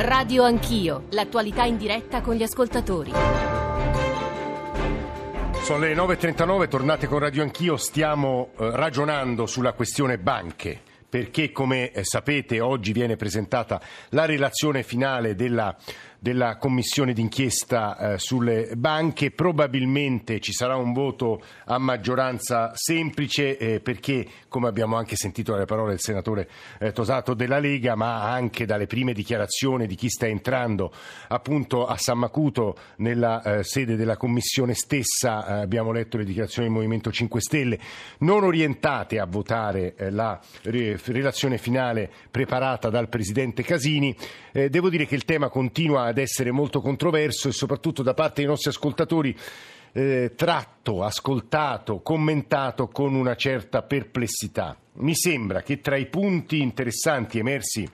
Radio 0.00 0.44
Anch'io, 0.44 1.06
l'attualità 1.10 1.64
in 1.64 1.76
diretta 1.76 2.20
con 2.20 2.36
gli 2.36 2.44
ascoltatori. 2.44 3.10
Sono 5.62 5.78
le 5.80 5.92
9.39, 5.92 6.68
tornate 6.68 7.08
con 7.08 7.18
Radio 7.18 7.42
Anch'io, 7.42 7.76
stiamo 7.76 8.50
eh, 8.56 8.70
ragionando 8.70 9.46
sulla 9.46 9.72
questione 9.72 10.16
banche 10.16 10.82
perché 11.08 11.50
come 11.50 11.90
eh, 11.90 12.04
sapete 12.04 12.60
oggi 12.60 12.92
viene 12.92 13.16
presentata 13.16 13.80
la 14.10 14.24
relazione 14.24 14.84
finale 14.84 15.34
della 15.34 15.74
della 16.18 16.56
commissione 16.56 17.12
d'inchiesta 17.12 18.14
eh, 18.14 18.18
sulle 18.18 18.70
banche. 18.74 19.30
Probabilmente 19.30 20.40
ci 20.40 20.52
sarà 20.52 20.76
un 20.76 20.92
voto 20.92 21.40
a 21.66 21.78
maggioranza 21.78 22.72
semplice 22.74 23.56
eh, 23.56 23.80
perché, 23.80 24.26
come 24.48 24.68
abbiamo 24.68 24.96
anche 24.96 25.16
sentito 25.16 25.52
dalle 25.52 25.64
parole 25.64 25.90
del 25.90 26.00
senatore 26.00 26.48
eh, 26.80 26.92
Tosato 26.92 27.34
della 27.34 27.58
Lega, 27.58 27.94
ma 27.94 28.30
anche 28.30 28.66
dalle 28.66 28.86
prime 28.86 29.12
dichiarazioni 29.12 29.86
di 29.86 29.94
chi 29.94 30.08
sta 30.08 30.26
entrando 30.26 30.92
appunto 31.28 31.86
a 31.86 31.96
San 31.96 32.18
Macuto 32.18 32.76
nella 32.96 33.42
eh, 33.42 33.62
sede 33.62 33.96
della 33.96 34.16
commissione 34.16 34.74
stessa, 34.74 35.46
eh, 35.46 35.60
abbiamo 35.62 35.92
letto 35.92 36.16
le 36.16 36.24
dichiarazioni 36.24 36.66
del 36.66 36.76
Movimento 36.76 37.12
5 37.12 37.40
Stelle, 37.40 37.78
non 38.18 38.42
orientate 38.42 39.20
a 39.20 39.26
votare 39.26 39.94
eh, 39.94 40.10
la 40.10 40.40
relazione 40.62 41.58
finale 41.58 42.10
preparata 42.30 42.90
dal 42.90 43.08
Presidente 43.08 43.62
Casini. 43.62 44.14
devo 44.52 44.88
dire 44.88 45.06
che 45.06 45.14
il 45.14 45.24
tema 45.24 45.48
continua 45.48 46.07
ad 46.08 46.18
essere 46.18 46.50
molto 46.50 46.80
controverso 46.80 47.48
e 47.48 47.52
soprattutto 47.52 48.02
da 48.02 48.14
parte 48.14 48.40
dei 48.40 48.50
nostri 48.50 48.70
ascoltatori 48.70 49.36
eh, 49.92 50.32
tratto, 50.36 51.02
ascoltato, 51.02 52.00
commentato 52.00 52.88
con 52.88 53.14
una 53.14 53.36
certa 53.36 53.82
perplessità. 53.82 54.76
Mi 54.94 55.14
sembra 55.14 55.62
che 55.62 55.80
tra 55.80 55.96
i 55.96 56.06
punti 56.06 56.60
interessanti 56.60 57.38
emersi 57.38 57.88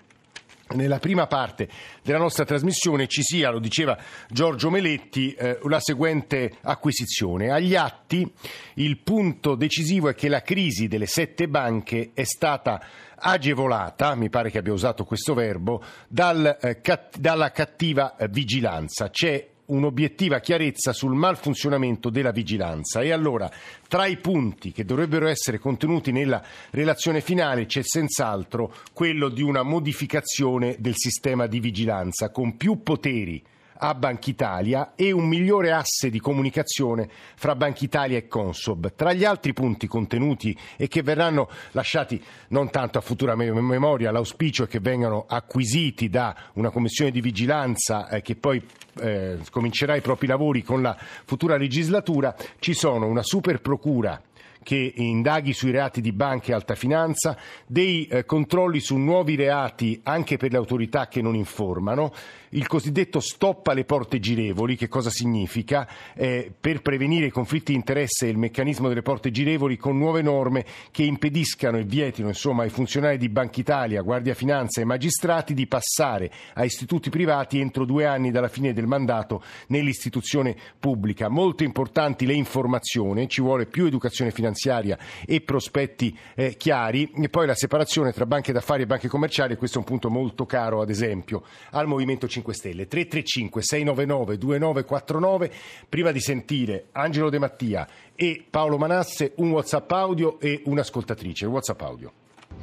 nella 0.75 0.99
prima 0.99 1.27
parte 1.27 1.69
della 2.03 2.19
nostra 2.19 2.45
trasmissione 2.45 3.07
ci 3.07 3.23
sia, 3.23 3.51
lo 3.51 3.59
diceva 3.59 3.99
Giorgio 4.29 4.71
Meletti, 4.71 5.33
eh, 5.35 5.59
la 5.65 5.79
seguente 5.79 6.57
acquisizione. 6.63 7.51
Agli 7.51 7.75
atti 7.75 8.31
il 8.75 8.99
punto 8.99 9.55
decisivo 9.55 10.09
è 10.09 10.15
che 10.15 10.29
la 10.29 10.41
crisi 10.41 10.89
delle 10.89 11.07
sette 11.07 11.49
banche 11.49 12.11
è 12.15 12.25
stata 12.25 12.83
agevolata, 13.17 14.15
mi 14.15 14.29
pare 14.29 14.51
che 14.51 14.59
abbia 14.59 14.73
usato 14.73 15.05
questo 15.05 15.35
verbo, 15.35 15.83
dal, 16.09 16.59
eh, 16.61 16.81
cat- 16.81 17.19
dalla 17.19 17.51
cattiva 17.51 18.17
eh, 18.17 18.29
vigilanza. 18.29 19.11
C'è 19.11 19.49
un'obiettiva 19.67 20.41
chiarezza 20.41 20.93
sul 20.93 21.15
malfunzionamento 21.15 22.11
della 22.11 22.33
vigilanza 22.33 23.01
e 23.01 23.13
allora 23.13 23.51
tra 23.89 24.07
i 24.07 24.19
punti 24.19 24.73
che 24.73 24.85
dovrebbero 24.85 25.27
essere 25.27 25.59
contenuti 25.59 26.13
nella 26.13 26.43
relazione 26.71 27.23
finale 27.23 27.65
c'è 27.65 27.81
senz'altro 27.83 28.75
quello 28.93 29.31
di 29.31 29.41
una 29.43 29.63
modificazione 29.63 30.77
del 30.79 30.97
sistema 30.97 31.47
di 31.47 31.61
vigilanza 31.61 32.31
con 32.31 32.57
più 32.57 32.83
poteri 32.83 33.43
a 33.79 33.95
Banchitalia 33.95 34.93
e 34.95 35.13
un 35.13 35.27
migliore 35.27 35.73
asse 35.73 36.11
di 36.11 36.21
comunicazione 36.21 37.09
fra 37.35 37.55
Banchitalia 37.55 38.19
e 38.19 38.27
Consob. 38.27 38.95
Tra 38.95 39.13
gli 39.13 39.25
altri 39.25 39.53
punti 39.53 39.87
contenuti 39.87 40.57
e 40.77 40.89
che 40.89 41.03
verranno 41.03 41.49
lasciati 41.73 42.23
non 42.49 42.71
tanto 42.71 42.99
a 42.99 43.01
futura 43.01 43.35
memoria, 43.35 44.11
l'auspicio 44.11 44.65
è 44.65 44.69
che 44.69 44.81
vengano 44.81 45.25
acquisiti 45.29 46.09
da 46.09 46.35
una 46.55 46.71
commissione 46.71 47.11
di 47.11 47.21
vigilanza 47.21 48.09
eh, 48.09 48.23
che 48.23 48.37
poi 48.37 48.63
eh, 49.01 49.39
comincerà 49.51 49.97
i 49.97 50.01
propri 50.01 50.27
lavori 50.27 50.63
con 50.63 50.83
la 50.83 50.97
futura 51.25 51.57
legislatura, 51.57 52.35
ci 52.59 52.75
sono 52.75 53.07
una 53.07 53.23
super 53.23 53.61
procura 53.61 54.21
che 54.65 54.95
indaghi 54.97 55.53
sui 55.53 55.71
reati 55.71 56.01
di 56.01 56.11
banche 56.11 56.51
e 56.51 56.55
alta 56.55 56.75
finanza, 56.75 57.37
dei 57.67 58.07
eh, 58.07 58.25
controlli 58.25 58.81
su 58.81 58.97
nuovi 58.97 59.37
reati 59.37 60.01
anche 60.03 60.37
per 60.37 60.51
le 60.51 60.57
autorità 60.57 61.07
che 61.07 61.23
non 61.23 61.37
informano, 61.37 62.13
il 62.55 62.67
cosiddetto 62.67 63.21
stop 63.21 63.67
alle 63.69 63.85
porte 63.85 64.19
girevoli, 64.21 64.77
che 64.77 64.89
cosa 64.89 65.11
significa? 65.11 65.89
Eh, 66.15 66.53
per 66.59 66.83
prevenire 66.83 67.27
i 67.27 67.31
conflitti 67.31 67.73
di 67.73 67.79
interesse 67.79 68.27
il 68.27 68.39
meccanismo 68.39 68.89
delle 68.89 69.03
porte 69.03 69.31
girevoli 69.31 69.77
con 69.77 69.99
nuove 69.99 70.23
norme 70.23 70.65
che 70.91 71.03
impediscano 71.03 71.79
e 71.79 71.85
vietino 71.85 72.29
insomma, 72.29 72.63
ai 72.63 72.71
funzionari 72.71 73.19
di 73.19 73.29
Banca 73.29 73.61
Italia, 73.61 74.03
Guardia 74.03 74.35
Finanza 74.35 74.81
e 74.81 74.85
magistrati 74.85 75.53
di 75.53 75.67
passare 75.67 76.31
a 76.55 76.65
istituti 76.65 77.11
privati 77.11 77.59
entro 77.59 77.85
due 77.85 78.07
anni 78.07 78.31
dalla 78.31 78.49
fine 78.49 78.73
del 78.73 78.84
mandato 78.87 79.43
nell'istituzione 79.69 80.57
pubblica. 80.79 81.29
Molto 81.29 81.65
importanti 81.65 82.27
le 82.27 82.35
informazioni, 82.35 83.29
ci 83.29 83.43
vuole 83.43 83.67
più 83.67 83.87
educazione 83.87 84.31
finanziaria 84.31 84.97
e 85.27 85.41
prospetti 85.41 86.17
eh, 86.37 86.57
chiari. 86.57 87.11
E 87.21 87.29
poi 87.29 87.47
la 87.47 87.55
separazione 87.55 88.13
tra 88.13 88.27
banche 88.27 88.53
d'affari 88.53 88.83
e 88.83 88.87
banche 88.87 89.09
commerciali, 89.09 89.57
questo 89.57 89.79
è 89.79 89.81
un 89.81 89.87
punto 89.87 90.09
molto 90.09 90.47
caro 90.47 90.81
ad 90.81 90.91
esempio 90.91 91.43
al 91.71 91.87
Movimento 91.87 92.29
5 92.29 92.45
5 92.45 92.55
Stelle 92.55 92.87
335 92.87 93.63
699 93.63 94.39
2949 94.39 95.53
prima 95.89 96.13
di 96.13 96.21
sentire 96.21 96.89
Angelo 96.93 97.31
De 97.31 97.39
Mattia 97.39 97.89
e 98.15 98.45
Paolo 98.49 98.77
Manasse 98.77 99.33
un 99.37 99.51
Whatsapp 99.51 99.91
audio 99.91 100.39
e 100.39 100.63
un'ascoltatrice. 100.67 101.47
Whatsapp 101.47 101.81
audio 101.81 102.13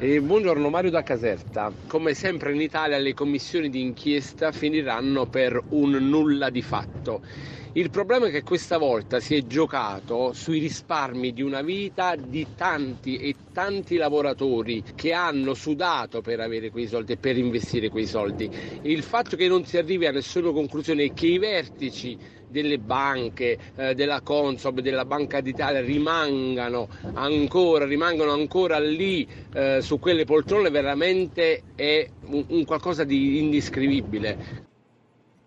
eh, 0.03 0.19
buongiorno 0.19 0.67
Mario 0.69 0.89
da 0.89 1.03
Caserta. 1.03 1.71
Come 1.87 2.15
sempre 2.15 2.51
in 2.53 2.59
Italia 2.59 2.97
le 2.97 3.13
commissioni 3.13 3.69
di 3.69 3.81
inchiesta 3.81 4.51
finiranno 4.51 5.27
per 5.27 5.63
un 5.69 5.91
nulla 5.91 6.49
di 6.49 6.63
fatto. 6.63 7.21
Il 7.73 7.91
problema 7.91 8.25
è 8.25 8.31
che 8.31 8.41
questa 8.41 8.79
volta 8.79 9.19
si 9.19 9.35
è 9.35 9.45
giocato 9.45 10.33
sui 10.33 10.57
risparmi 10.57 11.31
di 11.31 11.43
una 11.43 11.61
vita 11.61 12.15
di 12.15 12.47
tanti 12.55 13.17
e 13.17 13.35
tanti 13.53 13.95
lavoratori 13.95 14.83
che 14.95 15.13
hanno 15.13 15.53
sudato 15.53 16.21
per 16.21 16.39
avere 16.39 16.71
quei 16.71 16.87
soldi 16.87 17.13
e 17.13 17.17
per 17.17 17.37
investire 17.37 17.89
quei 17.89 18.07
soldi. 18.07 18.49
Il 18.81 19.03
fatto 19.03 19.35
che 19.35 19.47
non 19.47 19.65
si 19.65 19.77
arrivi 19.77 20.07
a 20.07 20.11
nessuna 20.11 20.51
conclusione 20.51 21.03
è 21.03 21.13
che 21.13 21.27
i 21.27 21.37
vertici 21.37 22.17
delle 22.51 22.77
banche, 22.77 23.57
eh, 23.75 23.95
della 23.95 24.21
Consob, 24.21 24.81
della 24.81 25.05
Banca 25.05 25.41
d'Italia 25.41 25.81
rimangano 25.81 26.89
ancora, 27.13 27.85
rimangono 27.85 28.31
ancora 28.31 28.77
lì 28.79 29.27
eh, 29.53 29.79
su 29.81 29.97
quelle 29.97 30.25
poltrone 30.25 30.69
veramente 30.69 31.63
è 31.73 32.07
un, 32.25 32.45
un 32.49 32.65
qualcosa 32.65 33.03
di 33.03 33.39
indescrivibile. 33.39 34.37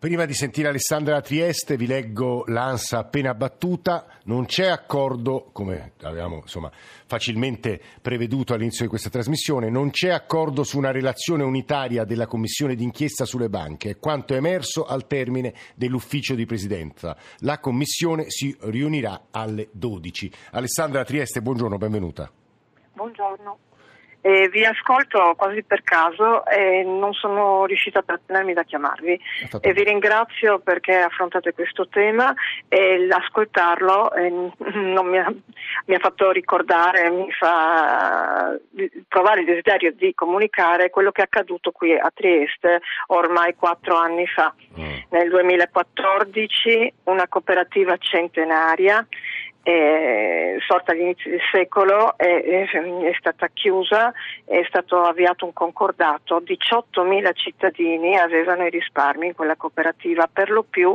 Prima 0.04 0.26
di 0.26 0.34
sentire 0.34 0.68
Alessandra 0.68 1.22
Trieste 1.22 1.78
vi 1.78 1.86
leggo 1.86 2.44
l'ANSA 2.46 2.98
appena 2.98 3.32
battuta, 3.32 4.04
non 4.24 4.44
c'è 4.44 4.66
accordo, 4.66 5.48
come 5.50 5.92
avevamo 6.02 6.40
insomma, 6.42 6.70
facilmente 7.06 7.80
preveduto 8.02 8.52
all'inizio 8.52 8.84
di 8.84 8.90
questa 8.90 9.08
trasmissione, 9.08 9.70
non 9.70 9.88
c'è 9.88 10.10
accordo 10.10 10.62
su 10.62 10.76
una 10.76 10.90
relazione 10.90 11.42
unitaria 11.42 12.04
della 12.04 12.26
Commissione 12.26 12.74
d'inchiesta 12.74 13.24
sulle 13.24 13.48
banche, 13.48 13.92
è 13.92 13.98
quanto 13.98 14.34
è 14.34 14.36
emerso 14.36 14.84
al 14.84 15.06
termine 15.06 15.54
dell'ufficio 15.74 16.34
di 16.34 16.44
presidenza. 16.44 17.16
La 17.38 17.58
Commissione 17.58 18.28
si 18.28 18.54
riunirà 18.60 19.28
alle 19.30 19.70
12. 19.72 20.30
Alessandra 20.50 21.02
Trieste, 21.04 21.40
buongiorno, 21.40 21.78
benvenuta. 21.78 22.30
Buongiorno. 22.92 23.58
Eh, 24.26 24.48
vi 24.48 24.64
ascolto 24.64 25.34
quasi 25.36 25.62
per 25.64 25.82
caso 25.82 26.46
e 26.46 26.82
non 26.82 27.12
sono 27.12 27.66
riuscita 27.66 27.98
a 27.98 28.04
trattenermi 28.06 28.54
da 28.54 28.62
chiamarvi. 28.62 29.20
E 29.60 29.72
vi 29.74 29.84
ringrazio 29.84 30.60
perché 30.60 30.96
affrontate 30.96 31.52
questo 31.52 31.88
tema 31.88 32.32
e 32.66 33.04
l'ascoltarlo 33.04 34.14
eh, 34.14 34.30
mi, 34.30 35.18
ha, 35.18 35.30
mi, 35.84 35.94
ha, 35.94 35.98
fatto 35.98 36.30
ricordare, 36.30 37.10
mi 37.10 37.30
fa 37.32 38.58
provare 39.06 39.40
il 39.40 39.46
desiderio 39.46 39.92
di 39.92 40.14
comunicare 40.14 40.88
quello 40.88 41.10
che 41.10 41.20
è 41.20 41.24
accaduto 41.24 41.70
qui 41.70 41.94
a 41.94 42.10
Trieste 42.14 42.80
ormai 43.08 43.54
quattro 43.54 43.96
anni 43.96 44.26
fa. 44.26 44.54
Mm. 44.80 45.00
Nel 45.10 45.28
2014 45.28 46.94
una 47.04 47.28
cooperativa 47.28 47.98
eh, 49.64 50.58
sorta 50.66 50.92
all'inizio 50.92 51.30
del 51.30 51.40
secolo 51.50 52.16
è, 52.18 52.42
è, 52.42 52.70
è, 52.70 53.16
stata 53.18 53.48
chiusa, 53.48 54.12
è 54.44 54.62
stato 54.68 55.02
avviato 55.02 55.46
un 55.46 55.54
concordato, 55.54 56.42
18.000 56.42 57.30
cittadini 57.34 58.16
avevano 58.16 58.66
i 58.66 58.70
risparmi 58.70 59.28
in 59.28 59.34
quella 59.34 59.56
cooperativa, 59.56 60.28
per 60.30 60.50
lo 60.50 60.64
più 60.68 60.94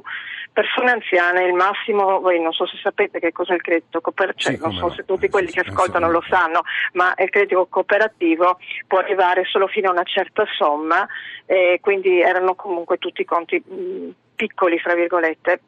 persone 0.54 0.92
anziane, 0.92 1.46
il 1.46 1.54
massimo, 1.54 2.20
voi 2.20 2.40
non 2.40 2.52
so 2.52 2.68
se 2.68 2.78
sapete 2.84 3.20
che 3.20 3.32
cos'è 3.32 3.56
il 3.56 3.62
credito 3.62 4.02
cooperativo, 4.02 4.52
cioè, 4.52 4.60
non 4.60 4.74
so 4.74 4.92
se 4.92 5.04
tutti 5.04 5.30
quelli 5.30 5.50
che 5.52 5.62
ascoltano 5.62 6.12
lo 6.12 6.24
sanno, 6.30 6.62
ma 6.94 7.14
il 7.18 7.30
credito 7.30 7.66
cooperativo 7.68 8.60
può 8.86 9.00
arrivare 9.00 9.46
solo 9.46 9.68
fino 9.68 9.90
a 9.90 9.94
una 9.94 10.04
certa 10.04 10.46
somma, 10.58 11.08
e 11.48 11.80
quindi 11.82 12.22
erano 12.22 12.54
comunque 12.54 12.98
tutti 12.98 13.26
conti 13.26 13.64
mh, 13.66 14.10
piccoli, 14.36 14.80
fra 14.80 14.94
virgolette 14.94 15.62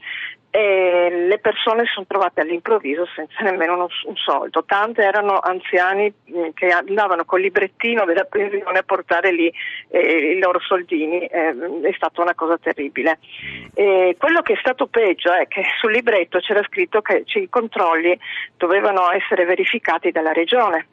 e 0.52 1.26
le 1.28 1.40
persone 1.40 1.86
si 1.86 1.94
sono 1.94 2.06
trovate 2.06 2.42
all'improvviso 2.42 3.08
senza 3.16 3.42
nemmeno 3.42 3.74
uno, 3.76 3.88
un 4.06 4.16
soldo. 4.18 4.64
Tante 4.66 5.02
erano 5.02 5.40
anziani 5.40 6.14
mm, 6.30 6.50
che 6.54 6.68
andavano 6.68 7.24
col 7.24 7.40
librettino 7.40 8.04
della 8.04 8.26
pensione 8.26 8.78
a 8.78 8.84
portare 8.84 9.32
lì 9.32 9.52
eh, 9.88 10.36
i 10.36 10.40
loro 10.40 10.60
soldini, 10.60 11.26
eh, 11.26 11.56
è 11.84 11.94
stata 11.96 12.22
una 12.22 12.36
cosa 12.36 12.58
terribile. 12.58 13.20
E 13.74 14.18
quello 14.20 14.42
che 14.42 14.54
è 14.54 14.58
stato 14.60 14.88
peggio 14.88 15.32
è 15.32 15.48
che 15.48 15.64
sul 15.80 15.94
libretto 15.94 16.40
c'era 16.40 16.62
scritto 16.64 17.02
che 17.02 17.24
i 17.26 17.50
controlli 17.50 18.20
dovevano 18.58 19.10
essere 19.12 19.46
verificati 19.46 20.12
dalla 20.12 20.34
regione. 20.34 20.88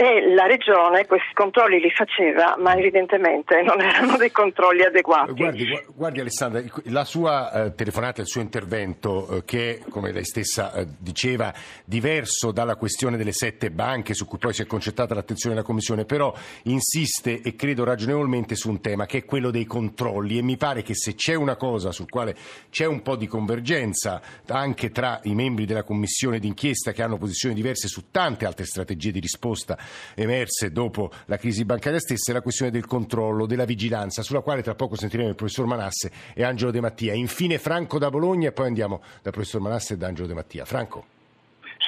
E 0.00 0.32
la 0.32 0.46
regione 0.46 1.06
questi 1.06 1.34
controlli 1.34 1.80
li 1.80 1.90
faceva, 1.90 2.54
ma 2.56 2.72
evidentemente 2.76 3.62
non 3.62 3.80
erano 3.80 4.16
dei 4.16 4.30
controlli 4.30 4.84
adeguati. 4.84 5.32
Guardi, 5.32 5.84
guardi 5.92 6.20
Alessandra, 6.20 6.62
la 6.84 7.02
sua 7.02 7.50
eh, 7.50 7.74
telefonata, 7.74 8.20
il 8.20 8.28
suo 8.28 8.40
intervento, 8.40 9.28
eh, 9.28 9.44
che 9.44 9.82
come 9.90 10.12
lei 10.12 10.24
stessa 10.24 10.72
eh, 10.72 10.86
diceva, 10.96 11.52
diverso 11.84 12.52
dalla 12.52 12.76
questione 12.76 13.16
delle 13.16 13.32
sette 13.32 13.72
banche 13.72 14.14
su 14.14 14.24
cui 14.24 14.38
poi 14.38 14.52
si 14.52 14.62
è 14.62 14.66
concentrata 14.66 15.14
l'attenzione 15.14 15.56
della 15.56 15.66
Commissione, 15.66 16.04
però 16.04 16.32
insiste 16.64 17.40
e 17.42 17.56
credo 17.56 17.82
ragionevolmente 17.82 18.54
su 18.54 18.68
un 18.70 18.80
tema 18.80 19.04
che 19.04 19.18
è 19.18 19.24
quello 19.24 19.50
dei 19.50 19.64
controlli 19.64 20.38
e 20.38 20.42
mi 20.42 20.56
pare 20.56 20.82
che 20.82 20.94
se 20.94 21.16
c'è 21.16 21.34
una 21.34 21.56
cosa 21.56 21.90
sul 21.90 22.08
quale 22.08 22.36
c'è 22.70 22.84
un 22.84 23.02
po' 23.02 23.16
di 23.16 23.26
convergenza 23.26 24.22
anche 24.46 24.92
tra 24.92 25.18
i 25.24 25.34
membri 25.34 25.66
della 25.66 25.82
Commissione 25.82 26.38
d'inchiesta 26.38 26.92
che 26.92 27.02
hanno 27.02 27.18
posizioni 27.18 27.52
diverse 27.52 27.88
su 27.88 28.12
tante 28.12 28.46
altre 28.46 28.64
strategie 28.64 29.10
di 29.10 29.18
risposta 29.18 29.86
emerse 30.14 30.70
dopo 30.72 31.10
la 31.26 31.36
crisi 31.36 31.64
bancaria 31.64 31.98
stessa 31.98 32.30
è 32.30 32.34
la 32.34 32.42
questione 32.42 32.70
del 32.70 32.86
controllo, 32.86 33.46
della 33.46 33.64
vigilanza, 33.64 34.22
sulla 34.22 34.40
quale 34.40 34.62
tra 34.62 34.74
poco 34.74 34.96
sentiremo 34.96 35.28
il 35.28 35.34
professor 35.34 35.66
Manasse 35.66 36.10
e 36.34 36.42
Angelo 36.42 36.70
De 36.70 36.80
Mattia. 36.80 37.14
Infine 37.14 37.58
Franco 37.58 37.98
da 37.98 38.10
Bologna 38.10 38.48
e 38.48 38.52
poi 38.52 38.66
andiamo 38.66 39.02
dal 39.22 39.32
professor 39.32 39.60
Manasse 39.60 39.94
e 39.94 39.96
da 39.96 40.08
Angelo 40.08 40.28
De 40.28 40.34
Mattia. 40.34 40.64
Franco. 40.64 41.16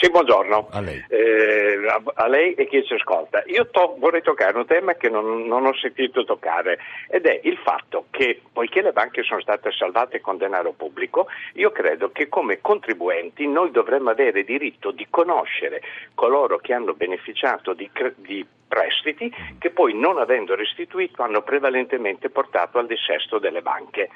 Sì, 0.00 0.08
buongiorno. 0.08 0.69
A 0.70 0.81
lei. 0.81 1.05
Eh, 1.08 1.79
a 2.14 2.26
lei 2.26 2.55
e 2.55 2.67
chi 2.67 2.82
ci 2.87 2.94
ascolta. 2.94 3.43
Io 3.49 3.69
to- 3.69 3.97
vorrei 3.99 4.23
toccare 4.23 4.56
un 4.56 4.64
tema 4.64 4.94
che 4.94 5.11
non, 5.11 5.47
non, 5.47 5.67
ho 5.67 5.75
sentito 5.75 6.25
toccare 6.25 6.79
ed 7.11 7.26
è 7.26 7.38
il 7.43 7.58
fatto 7.58 8.06
che, 8.08 8.41
poiché 8.50 8.81
le 8.81 8.93
banche 8.93 9.23
sono 9.23 9.43
state 9.43 9.70
salvate 9.73 10.23
con 10.23 10.38
denaro 10.38 10.73
pubblico, 10.73 11.26
io 11.52 11.70
credo 11.70 12.12
che 12.12 12.31
come 12.31 12.62
contribuenti 12.62 13.47
noi 13.47 13.73
dovremmo 13.73 14.08
avere 14.08 14.43
diritto 14.43 14.91
di 14.91 15.06
conoscere 15.11 15.82
coloro 16.14 16.56
che 16.56 16.73
hanno 16.73 16.94
beneficiato 16.94 17.75
di, 17.75 17.91
di 18.17 18.47
prestiti 18.70 19.34
che 19.58 19.70
poi 19.70 19.99
non 19.99 20.19
avendo 20.19 20.55
restituito 20.55 21.25
hanno 21.25 21.43
prevalentemente 21.43 22.31
portato 22.31 22.78
al 22.78 22.87
dissesto 22.87 23.40
delle 23.40 23.62
banche. 23.62 24.08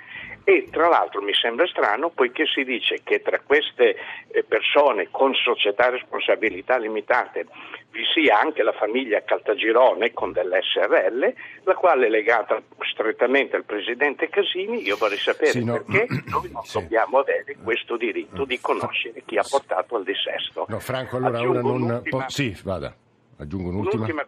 E 0.45 0.69
tra 0.71 0.89
l'altro 0.89 1.21
mi 1.23 1.35
sembra 1.35 1.67
strano 1.67 2.11
poiché 2.11 2.47
si 2.47 2.63
dice 2.63 3.01
che 3.03 3.21
tra 3.21 3.41
queste 3.41 3.97
eh, 4.29 4.45
persone 4.45 5.09
con 5.11 5.35
società 5.35 5.87
a 5.87 5.91
responsabilità 5.91 6.77
limitate 6.77 7.47
vi 7.91 8.03
sia 8.13 8.41
anche 8.41 8.63
la 8.63 8.73
famiglia 8.73 9.23
Caltagirone 9.23 10.13
con 10.13 10.33
dell'SRL, 10.33 11.35
la 11.63 11.75
quale 11.75 12.07
è 12.07 12.09
legata 12.09 12.61
strettamente 12.93 13.57
al 13.57 13.65
presidente 13.65 14.29
Casini. 14.29 14.83
Io 14.83 14.97
vorrei 14.97 15.19
sapere 15.19 15.51
sì, 15.51 15.65
no. 15.65 15.83
perché 15.83 16.07
noi 16.27 16.51
non 16.51 16.63
sì. 16.65 16.81
dobbiamo 16.81 17.19
avere 17.19 17.57
questo 17.63 17.97
diritto 17.97 18.45
di 18.45 18.61
conoscere 18.61 19.23
chi 19.25 19.39
ha 19.39 19.45
portato 19.49 19.97
al 19.97 20.03
dissesto. 20.03 20.67
No, 20.69 20.81
Franco, 20.81 21.17
allora 21.17 21.41
ora 21.41 21.61
non... 21.61 22.03
Po- 22.09 22.25
sì, 22.27 22.57
vada. 22.65 22.95
Aggiungo 23.39 23.69
un'ultima. 23.69 24.05
Un'ultima, 24.05 24.27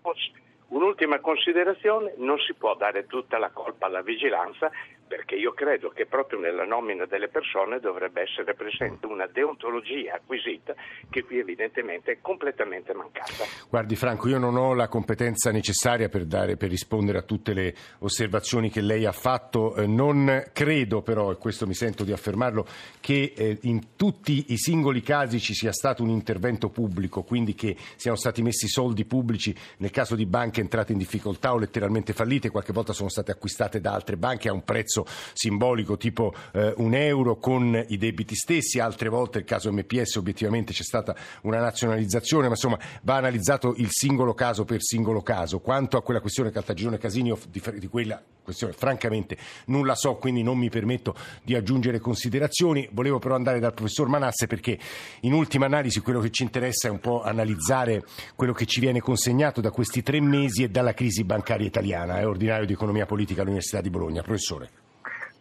un'ultima 0.69 1.20
considerazione, 1.20 2.14
non 2.19 2.38
si 2.38 2.55
può 2.55 2.75
dare 2.76 3.06
tutta 3.06 3.38
la 3.38 3.50
colpa 3.50 3.87
alla 3.87 4.03
vigilanza 4.03 4.70
perché 5.06 5.37
io 5.37 5.53
credo 5.53 5.91
che 5.91 6.06
proprio 6.06 6.38
nella 6.38 6.64
nomina 6.64 7.06
delle 7.06 7.29
persone 7.29 7.79
dovrebbe 7.81 8.23
essere 8.23 8.55
presente 8.55 9.06
una 9.06 9.26
deontologia 9.26 10.14
acquisita 10.14 10.75
che 11.11 11.23
qui 11.25 11.38
evidentemente 11.38 12.12
è 12.12 12.19
completamente 12.20 12.93
mancata. 12.93 13.44
Guardi 13.69 13.97
Franco, 13.97 14.29
io 14.29 14.38
non 14.38 14.56
ho 14.56 14.75
la 14.75 14.88
competenza 14.88 15.50
necessaria 15.50 16.08
per, 16.08 16.25
dare, 16.25 16.56
per 16.56 16.70
rispondere 16.70 17.19
a 17.19 17.23
tutte 17.23 17.53
le 17.53 17.75
osservazioni 18.00 18.70
che 18.70 18.81
lei 18.81 19.05
ha 19.05 19.12
fatto, 19.12 19.76
eh, 19.76 19.87
non 19.87 20.44
credo 20.53 21.03
però, 21.03 21.31
e 21.31 21.37
questo 21.37 21.67
mi 21.67 21.75
sento 21.75 22.05
di 22.05 22.12
affermarlo, 22.12 22.67
che 23.00 23.32
eh, 23.37 23.58
in 23.62 23.97
tutti 23.97 24.53
i 24.53 24.56
singoli 24.56 25.03
casi 25.03 25.38
ci 25.38 25.55
sia 25.55 25.73
stato 25.73 26.03
un 26.03 26.08
intervento 26.08 26.69
pubblico, 26.70 27.23
quindi 27.23 27.55
che 27.55 27.76
siano 27.97 28.17
stati 28.17 28.43
messi 28.43 28.69
soldi 28.69 29.05
pubblici 29.05 29.55
nel 29.79 29.91
caso 29.91 30.14
di 30.14 30.26
banche 30.26 30.61
entrate 30.61 30.93
in 30.93 30.99
difficoltà 30.99 31.53
o 31.53 31.58
letteralmente 31.58 32.12
fallite, 32.12 32.50
qualche 32.50 32.73
volta 32.73 32.93
sono 32.93 33.08
state 33.08 33.31
acquistate 33.31 33.81
da 33.81 33.93
altre 33.93 34.17
banche 34.17 34.49
a 34.49 34.53
un 34.53 34.64
prezzo 34.64 34.95
prezzo 34.96 35.06
simbolico 35.34 35.96
tipo 35.96 36.32
eh, 36.52 36.72
un 36.78 36.94
euro 36.94 37.37
con 37.37 37.84
i 37.88 37.98
debiti 37.98 38.34
stessi, 38.34 38.78
altre 38.78 39.08
volte 39.08 39.38
il 39.38 39.44
caso 39.44 39.70
MPS 39.72 40.16
obiettivamente 40.16 40.72
c'è 40.72 40.82
stata 40.82 41.14
una 41.43 41.58
nazionalizzazione, 41.58 42.44
ma 42.44 42.52
insomma 42.52 42.78
va 43.02 43.16
analizzato 43.16 43.75
il 43.76 43.88
singolo 43.90 44.32
caso 44.32 44.64
per 44.64 44.82
singolo 44.82 45.20
caso. 45.22 45.58
Quanto 45.58 45.96
a 45.96 46.02
quella 46.02 46.20
questione 46.20 46.50
Caltagirone 46.50 46.98
Casini, 46.98 47.37
di, 47.50 47.62
di 47.78 47.88
quella 47.88 48.22
questione 48.46 48.72
francamente 48.72 49.37
non 49.66 49.84
la 49.84 49.96
so, 49.96 50.14
quindi 50.14 50.43
non 50.44 50.56
mi 50.56 50.70
permetto 50.70 51.14
di 51.43 51.54
aggiungere 51.54 51.98
considerazioni. 51.98 52.88
Volevo 52.93 53.19
però 53.19 53.34
andare 53.34 53.58
dal 53.58 53.75
professor 53.75 54.06
Manasse 54.06 54.46
perché 54.46 54.78
in 55.22 55.32
ultima 55.32 55.66
analisi 55.66 56.00
quello 56.00 56.20
che 56.20 56.31
ci 56.31 56.44
interessa 56.44 56.87
è 56.87 56.90
un 56.90 57.00
po' 57.00 57.22
analizzare 57.22 58.04
quello 58.37 58.52
che 58.52 58.64
ci 58.64 58.78
viene 58.78 59.00
consegnato 59.00 59.60
da 59.60 59.70
questi 59.70 60.02
tre 60.02 60.20
mesi 60.20 60.62
e 60.62 60.70
dalla 60.70 60.94
crisi 60.94 61.25
bancaria 61.25 61.66
italiana. 61.66 62.20
È 62.20 62.26
ordinario 62.26 62.66
di 62.66 62.72
economia 62.72 63.04
politica 63.04 63.43
all'Università 63.43 63.81
di 63.81 63.90
Bologna. 63.90 64.22
Professore. 64.22 64.85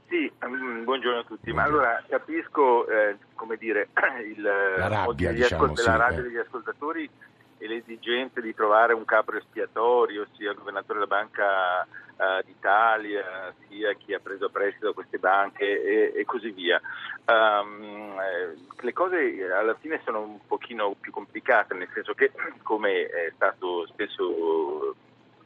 Sì, 0.07 0.31
um, 0.43 0.83
buongiorno 0.83 1.19
a 1.19 1.23
tutti. 1.23 1.51
Ma 1.51 1.63
allora 1.63 2.03
capisco 2.07 2.87
eh, 2.87 3.17
come 3.33 3.57
dire, 3.57 3.89
il, 4.23 4.41
la 4.41 4.87
rabbia, 4.87 5.31
diciamo, 5.31 5.63
ascol- 5.63 5.77
sì, 5.77 5.85
la 5.85 5.95
rabbia 5.95 6.19
eh. 6.19 6.23
degli 6.23 6.37
ascoltatori 6.37 7.09
e 7.57 7.67
l'esigenza 7.67 8.39
di 8.39 8.53
trovare 8.53 8.93
un 8.93 9.05
capo 9.05 9.33
espiatorio, 9.33 10.27
sia 10.35 10.51
il 10.51 10.57
governatore 10.57 10.99
della 10.99 11.07
Banca 11.07 11.87
uh, 12.17 12.45
d'Italia, 12.45 13.53
sia 13.67 13.93
chi 13.93 14.13
ha 14.13 14.19
preso 14.19 14.45
a 14.45 14.49
prestito 14.49 14.93
queste 14.93 15.17
banche 15.17 15.63
e, 15.63 16.13
e 16.15 16.25
così 16.25 16.51
via. 16.51 16.79
Um, 17.25 18.19
eh, 18.19 18.55
le 18.81 18.93
cose 18.93 19.51
alla 19.51 19.75
fine 19.75 19.99
sono 20.03 20.21
un 20.21 20.39
pochino 20.45 20.95
più 20.99 21.11
complicate, 21.11 21.73
nel 21.73 21.89
senso 21.93 22.13
che, 22.13 22.31
come 22.61 23.07
è 23.07 23.31
stato 23.33 23.87
spesso 23.87 24.95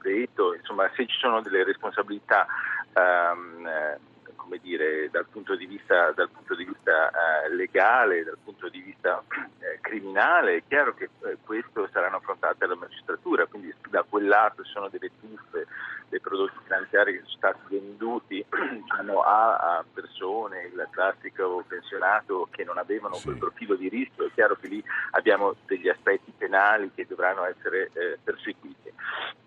detto, 0.01 0.53
insomma, 0.55 0.89
se 0.95 1.05
ci 1.05 1.17
sono 1.17 1.41
delle 1.41 1.63
responsabilità 1.63 2.45
um, 2.93 3.69
come 4.49 4.59
dire, 4.63 5.11
dal 5.11 5.27
punto 5.27 5.55
di 5.55 5.67
vista, 5.67 6.11
dal 6.11 6.29
punto 6.31 6.55
di 6.55 6.65
vista 6.65 7.11
eh, 7.11 7.53
legale, 7.53 8.23
dal 8.23 8.39
punto 8.43 8.67
di 8.67 8.79
vista 8.79 9.23
eh, 9.59 9.77
criminale, 9.79 10.55
è 10.55 10.63
chiaro 10.67 10.95
che 10.95 11.09
eh, 11.25 11.37
questo 11.45 11.87
saranno 11.93 12.15
affrontate 12.15 12.57
dalla 12.57 12.73
magistratura, 12.75 13.45
quindi 13.45 13.71
da 13.91 14.03
quel 14.09 14.27
lato 14.27 14.63
ci 14.63 14.71
sono 14.71 14.89
delle 14.89 15.11
truffe 15.19 15.67
dei 16.09 16.19
prodotti 16.19 16.57
finanziari 16.63 17.13
che 17.13 17.19
sono 17.19 17.37
stati 17.37 17.59
venduti 17.69 18.43
diciamo, 18.49 19.21
a, 19.21 19.55
a, 19.57 19.85
persone, 19.93 20.63
il 20.73 20.87
classico 20.89 21.63
pensionato 21.67 22.47
che 22.49 22.63
non 22.63 22.79
avevano 22.79 23.13
sì. 23.13 23.25
quel 23.25 23.37
profilo 23.37 23.75
di 23.75 23.87
rischio, 23.87 24.25
è 24.25 24.31
chiaro 24.33 24.55
che 24.55 24.67
lì 24.67 24.83
abbiamo 25.11 25.55
degli 25.67 25.87
aspetti 25.87 26.33
penali 26.35 26.89
che 26.95 27.05
dovranno 27.07 27.45
essere 27.45 27.91
eh, 27.93 28.17
perseguiti. 28.23 28.77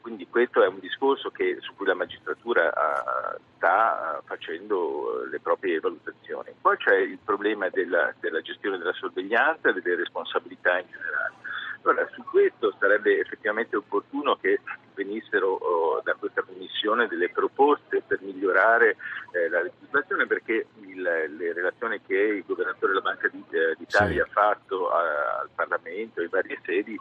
Quindi 0.03 0.27
questo 0.29 0.63
è 0.63 0.67
un 0.67 0.81
discorso 0.81 1.31
che, 1.31 1.57
su 1.61 1.75
cui 1.77 1.87
la 1.87 1.95
magistratura 1.95 2.67
uh, 2.69 3.41
sta 3.57 4.19
uh, 4.19 4.27
facendo 4.27 5.25
le 5.31 5.39
proprie 5.41 5.79
valutazioni. 5.79 6.51
Poi 6.61 6.77
c'è 6.77 6.97
il 6.97 7.19
problema 7.25 7.69
della, 7.71 8.13
della 8.19 8.43
gestione 8.43 8.79
della 8.79 8.93
sorveglianza 8.93 9.71
e 9.71 9.81
delle 9.81 9.97
responsabilità 9.97 10.79
in 10.81 10.87
generale. 10.91 11.35
Allora, 11.83 12.09
su 12.13 12.23
questo 12.25 12.75
sarebbe 12.79 13.21
effettivamente 13.21 13.77
opportuno 13.77 14.37
che 14.37 14.61
venissero 14.95 15.49
oh, 15.49 16.01
da 16.03 16.15
questa 16.15 16.43
Commissione 16.43 17.07
delle 17.07 17.31
proposte 17.31 18.03
per 18.07 18.21
migliorare 18.23 18.97
eh, 19.33 19.49
la 19.49 19.63
legislazione 19.63 20.27
perché 20.27 20.67
il, 20.81 21.03
le 21.03 21.53
relazioni 21.53 22.01
che 22.07 22.17
il 22.17 22.45
governatore 22.47 22.93
della 22.93 23.05
Banca 23.05 23.27
eh, 23.27 23.75
d'Italia 23.79 24.25
sì. 24.25 24.31
ha 24.31 24.33
fatto 24.33 24.91
a, 24.91 25.41
al 25.41 25.51
Parlamento 25.55 26.23
in 26.23 26.29
varie 26.31 26.59
sedi 26.65 26.99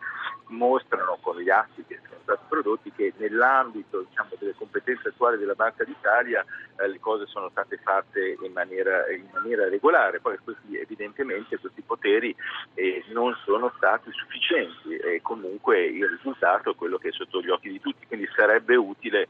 mostrano 0.47 1.17
con 1.21 1.39
gli 1.39 1.49
atti 1.49 1.83
che 1.87 1.99
sono 2.07 2.19
stati 2.23 2.45
prodotti 2.47 2.91
che 2.91 3.13
nell'ambito 3.17 4.05
diciamo, 4.07 4.29
delle 4.37 4.53
competenze 4.53 5.09
attuali 5.09 5.37
della 5.37 5.53
Banca 5.53 5.83
d'Italia 5.83 6.45
eh, 6.77 6.87
le 6.87 6.99
cose 6.99 7.25
sono 7.27 7.49
state 7.49 7.77
fatte 7.77 8.37
in 8.41 8.51
maniera, 8.51 9.09
in 9.11 9.27
maniera 9.33 9.67
regolare, 9.69 10.19
poi 10.19 10.37
questi, 10.43 10.77
evidentemente 10.77 11.57
questi 11.57 11.81
poteri 11.81 12.35
eh, 12.73 13.03
non 13.09 13.35
sono 13.43 13.71
stati 13.77 14.11
sufficienti 14.11 14.95
e 14.95 15.21
comunque 15.21 15.85
il 15.85 16.07
risultato 16.07 16.71
è 16.71 16.75
quello 16.75 16.97
che 16.97 17.09
è 17.09 17.11
sotto 17.11 17.41
gli 17.41 17.49
occhi 17.49 17.69
di 17.69 17.79
tutti, 17.81 18.05
quindi 18.07 18.29
sarebbe 18.35 18.75
utile, 18.75 19.23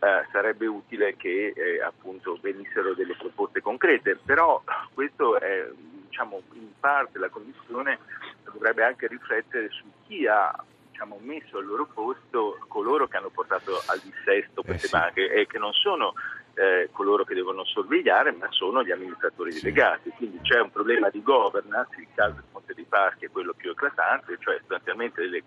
eh, 0.00 0.26
sarebbe 0.32 0.66
utile 0.66 1.16
che 1.16 1.52
eh, 1.54 1.80
appunto 1.82 2.38
venissero 2.40 2.94
delle 2.94 3.14
proposte 3.14 3.60
concrete, 3.60 4.18
però 4.24 4.62
questo 4.94 5.38
è 5.38 5.68
diciamo, 6.08 6.42
in 6.54 6.70
parte 6.80 7.18
la 7.18 7.28
Commissione 7.28 7.98
dovrebbe 8.44 8.84
anche 8.84 9.06
riflettere 9.06 9.68
su 9.70 9.84
chi 10.06 10.26
ha 10.26 10.52
diciamo, 10.90 11.18
messo 11.20 11.58
al 11.58 11.66
loro 11.66 11.86
posto 11.86 12.58
coloro 12.66 13.06
che 13.06 13.16
hanno 13.16 13.30
portato 13.30 13.80
al 13.86 14.00
dissesto 14.00 14.62
queste 14.62 14.86
eh 14.86 14.88
sì. 14.88 14.96
banche 14.96 15.30
e 15.30 15.46
che 15.46 15.58
non 15.58 15.72
sono 15.72 16.14
eh, 16.54 16.88
coloro 16.90 17.22
che 17.24 17.34
devono 17.34 17.64
sorvegliare, 17.64 18.32
ma 18.32 18.48
sono 18.50 18.82
gli 18.82 18.90
amministratori 18.90 19.52
sì. 19.52 19.62
delegati. 19.62 20.10
Quindi 20.10 20.40
c'è 20.42 20.60
un 20.60 20.72
problema 20.72 21.08
di 21.08 21.22
governance, 21.22 22.00
il 22.00 22.08
caso 22.14 22.34
del 22.34 22.44
Monte 22.50 22.74
dei 22.74 22.84
Paschi 22.84 23.26
è 23.26 23.30
quello 23.30 23.54
più 23.54 23.70
eclatante, 23.70 24.36
cioè 24.40 24.58
sostanzialmente 24.58 25.20
delle 25.22 25.44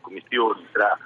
commissioni 0.00 0.66
tra 0.72 0.96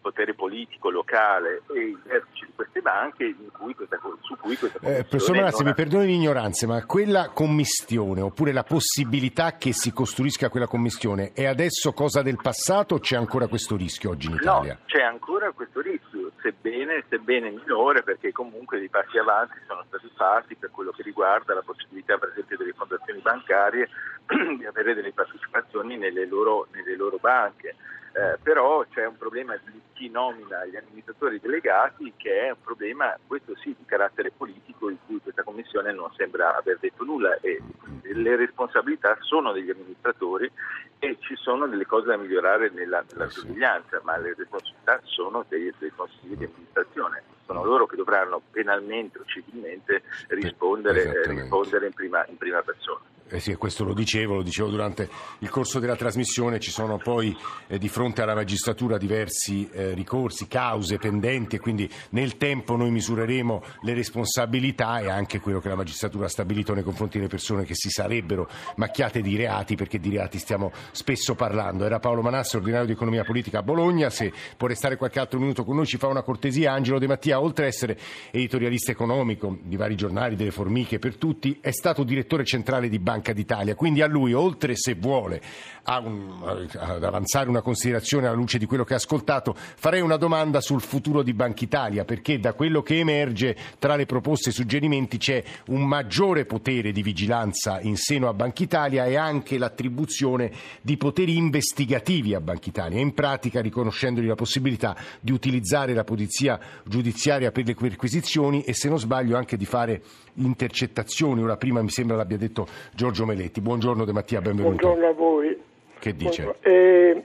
potere 0.00 0.34
politico 0.34 0.90
locale 0.90 1.62
e 1.74 1.80
i 1.80 1.98
vertici 2.04 2.46
di 2.46 2.52
queste 2.54 2.80
banche 2.80 3.34
cui 3.52 3.74
questa, 3.74 3.98
su 4.22 4.36
cui 4.36 4.56
questa 4.56 4.78
eh, 4.80 5.04
Professor 5.04 5.36
Manazzi, 5.36 5.64
mi 5.64 5.74
perdoni 5.74 6.06
l'ignoranza, 6.06 6.66
ma 6.66 6.84
quella 6.86 7.30
commistione 7.30 8.20
oppure 8.20 8.52
la 8.52 8.64
possibilità 8.64 9.56
che 9.56 9.72
si 9.72 9.92
costruisca 9.92 10.48
quella 10.48 10.66
commistione 10.66 11.32
è 11.32 11.46
adesso 11.46 11.92
cosa 11.92 12.22
del 12.22 12.38
passato 12.40 12.96
o 12.96 12.98
c'è 12.98 13.16
ancora 13.16 13.46
questo 13.46 13.76
rischio 13.76 14.10
oggi 14.10 14.28
in 14.28 14.34
Italia? 14.34 14.74
No, 14.74 14.80
c'è 14.86 15.02
ancora 15.02 15.50
questo 15.52 15.80
rischio, 15.80 16.19
sebbene, 16.40 17.04
sebbene 17.08 17.50
minore, 17.50 18.02
perché 18.02 18.32
comunque 18.32 18.78
dei 18.78 18.88
passi 18.88 19.18
avanti 19.18 19.54
sono 19.66 19.84
stati 19.88 20.10
fatti 20.14 20.54
per 20.56 20.70
quello 20.70 20.90
che 20.90 21.02
riguarda 21.02 21.54
la 21.54 21.62
possibilità 21.62 22.18
per 22.18 22.30
esempio 22.30 22.56
delle 22.56 22.72
fondazioni 22.72 23.20
bancarie 23.20 23.88
di 24.58 24.64
avere 24.64 24.94
delle 24.94 25.12
partecipazioni 25.12 25.96
nelle 25.96 26.26
loro, 26.26 26.66
nelle 26.72 26.96
loro 26.96 27.18
banche. 27.18 27.76
Eh, 28.12 28.38
però 28.42 28.84
c'è 28.90 29.06
un 29.06 29.16
problema 29.16 29.56
di 29.64 29.80
chi 29.92 30.10
nomina 30.10 30.64
gli 30.64 30.74
amministratori 30.74 31.38
delegati 31.38 32.12
che 32.16 32.46
è 32.46 32.50
un 32.50 32.60
problema, 32.60 33.16
questo 33.24 33.54
sì, 33.56 33.68
di 33.78 33.84
carattere 33.84 34.32
politico 34.36 34.90
in 34.90 34.96
cui 35.06 35.20
questa 35.22 35.44
Commissione 35.44 35.92
non 35.92 36.10
sembra 36.16 36.56
aver 36.56 36.78
detto 36.80 37.04
nulla 37.04 37.38
e 37.40 37.62
le 38.02 38.36
responsabilità 38.36 39.16
sono 39.20 39.52
degli 39.52 39.70
amministratori 39.70 40.50
e 40.98 41.18
ci 41.20 41.36
sono 41.36 41.66
delle 41.66 41.86
cose 41.86 42.06
da 42.06 42.16
migliorare 42.16 42.70
nella, 42.70 43.04
nella 43.12 43.26
eh 43.26 43.30
sorveglianza, 43.30 44.00
ma 44.02 44.16
le 44.18 44.34
responsabilità 44.36 44.79
sono 45.04 45.44
dei, 45.48 45.72
dei 45.78 45.92
consigli 45.94 46.36
di 46.36 46.44
amministrazione 46.44 47.22
sono 47.50 47.64
loro 47.64 47.86
che 47.86 47.96
dovranno 47.96 48.40
penalmente 48.52 49.18
o 49.18 49.24
civilmente 49.24 50.02
rispondere, 50.28 51.02
eh, 51.02 51.26
rispondere 51.26 51.86
in, 51.86 51.92
prima, 51.92 52.24
in 52.28 52.36
prima 52.36 52.62
persona. 52.62 53.00
Eh 53.32 53.38
sì, 53.38 53.54
questo 53.54 53.84
lo 53.84 53.94
dicevo, 53.94 54.34
lo 54.34 54.42
dicevo 54.42 54.70
durante 54.70 55.08
il 55.38 55.48
corso 55.50 55.78
della 55.78 55.94
trasmissione, 55.94 56.58
ci 56.58 56.72
sono 56.72 56.98
poi 56.98 57.36
eh, 57.68 57.78
di 57.78 57.88
fronte 57.88 58.22
alla 58.22 58.34
magistratura 58.34 58.98
diversi 58.98 59.70
eh, 59.70 59.94
ricorsi, 59.94 60.48
cause 60.48 60.98
pendenti 60.98 61.54
e 61.54 61.60
quindi 61.60 61.88
nel 62.10 62.36
tempo 62.36 62.74
noi 62.74 62.90
misureremo 62.90 63.62
le 63.82 63.94
responsabilità 63.94 64.98
e 64.98 65.08
anche 65.08 65.38
quello 65.38 65.60
che 65.60 65.68
la 65.68 65.76
magistratura 65.76 66.26
ha 66.26 66.28
stabilito 66.28 66.74
nei 66.74 66.82
confronti 66.82 67.18
delle 67.18 67.28
persone 67.28 67.64
che 67.64 67.76
si 67.76 67.88
sarebbero 67.88 68.48
macchiate 68.74 69.20
di 69.20 69.36
reati, 69.36 69.76
perché 69.76 70.00
di 70.00 70.10
reati 70.10 70.40
stiamo 70.40 70.72
spesso 70.90 71.36
parlando. 71.36 71.84
Era 71.84 72.00
Paolo 72.00 72.22
Manassi, 72.22 72.56
ordinario 72.56 72.86
di 72.86 72.92
economia 72.92 73.22
politica 73.22 73.60
a 73.60 73.62
Bologna, 73.62 74.10
se 74.10 74.32
può 74.56 74.66
restare 74.66 74.96
qualche 74.96 75.20
altro 75.20 75.38
minuto 75.38 75.62
con 75.64 75.76
noi 75.76 75.86
ci 75.86 75.98
fa 75.98 76.08
una 76.08 76.22
cortesia. 76.22 76.72
Angelo 76.72 76.98
De 76.98 77.06
Mattia, 77.06 77.40
oltre 77.40 77.66
ad 77.66 77.70
essere 77.70 77.96
editorialista 78.32 78.90
economico 78.90 79.56
di 79.62 79.76
vari 79.76 79.94
giornali, 79.94 80.34
delle 80.34 80.50
formiche 80.50 80.98
per 80.98 81.14
tutti, 81.14 81.58
è 81.60 81.70
stato 81.70 82.02
direttore 82.02 82.44
centrale 82.44 82.88
di 82.88 82.98
Banca 82.98 83.18
Banca 83.20 83.32
d'Italia. 83.34 83.74
Quindi 83.74 84.00
a 84.00 84.06
lui, 84.06 84.32
oltre 84.32 84.74
se 84.76 84.94
vuole 84.94 85.40
un, 85.84 86.66
ad 86.76 87.04
avanzare 87.04 87.48
una 87.48 87.60
considerazione 87.60 88.26
alla 88.26 88.36
luce 88.36 88.58
di 88.58 88.64
quello 88.64 88.84
che 88.84 88.94
ha 88.94 88.96
ascoltato, 88.96 89.54
farei 89.56 90.00
una 90.00 90.16
domanda 90.16 90.60
sul 90.60 90.80
futuro 90.80 91.22
di 91.22 91.34
Banca 91.34 91.64
Italia, 91.64 92.04
perché 92.04 92.40
da 92.40 92.54
quello 92.54 92.82
che 92.82 92.98
emerge 92.98 93.56
tra 93.78 93.96
le 93.96 94.06
proposte 94.06 94.50
e 94.50 94.52
suggerimenti 94.52 95.18
c'è 95.18 95.42
un 95.66 95.84
maggiore 95.84 96.46
potere 96.46 96.92
di 96.92 97.02
vigilanza 97.02 97.80
in 97.80 97.96
seno 97.96 98.28
a 98.28 98.34
Banca 98.34 98.62
Italia 98.62 99.04
e 99.04 99.16
anche 99.16 99.58
l'attribuzione 99.58 100.50
di 100.80 100.96
poteri 100.96 101.36
investigativi 101.36 102.34
a 102.34 102.40
Banca 102.40 102.68
Italia, 102.68 103.00
in 103.00 103.12
pratica 103.12 103.60
riconoscendogli 103.60 104.26
la 104.26 104.34
possibilità 104.34 104.96
di 105.20 105.32
utilizzare 105.32 105.92
la 105.92 106.04
polizia 106.04 106.58
giudiziaria 106.84 107.50
per 107.50 107.66
le 107.66 107.74
perquisizioni 107.74 108.62
e 108.62 108.72
se 108.72 108.88
non 108.88 108.98
sbaglio 108.98 109.36
anche 109.36 109.56
di 109.56 109.66
fare 109.66 110.02
intercettazioni. 110.40 111.42
Ora 111.42 111.56
prima 111.56 111.82
mi 111.82 111.90
sembra 111.90 112.16
l'abbia 112.16 112.36
detto 112.36 112.66
Giorgio 112.94 113.24
Meletti. 113.24 113.60
Buongiorno 113.60 114.04
De 114.04 114.12
Mattia, 114.12 114.40
benvenuto. 114.40 114.76
Buongiorno 114.76 115.06
a 115.08 115.12
voi. 115.12 115.58
Che 115.98 116.14
dice? 116.14 116.56
Eh, 116.60 117.22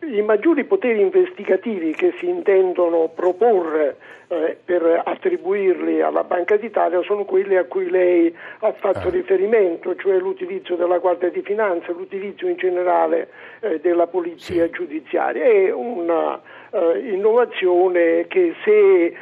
I 0.00 0.22
maggiori 0.22 0.64
poteri 0.64 1.00
investigativi 1.00 1.92
che 1.94 2.14
si 2.18 2.28
intendono 2.28 3.10
proporre 3.14 3.96
eh, 4.28 4.56
per 4.64 5.02
attribuirli 5.04 6.00
alla 6.00 6.24
Banca 6.24 6.56
d'Italia 6.56 7.02
sono 7.02 7.24
quelli 7.24 7.56
a 7.56 7.64
cui 7.64 7.90
lei 7.90 8.34
ha 8.60 8.72
fatto 8.72 9.08
ah. 9.08 9.10
riferimento, 9.10 9.94
cioè 9.96 10.18
l'utilizzo 10.18 10.74
della 10.76 10.98
Guardia 10.98 11.30
di 11.30 11.42
Finanza, 11.42 11.92
l'utilizzo 11.92 12.46
in 12.46 12.56
generale 12.56 13.28
eh, 13.60 13.80
della 13.80 14.06
Polizia 14.06 14.64
sì. 14.64 14.70
giudiziaria. 14.70 15.44
È 15.44 15.70
una 15.70 16.40
eh, 16.74 16.98
innovazione 17.12 18.26
che 18.26 18.52
se 18.64 19.14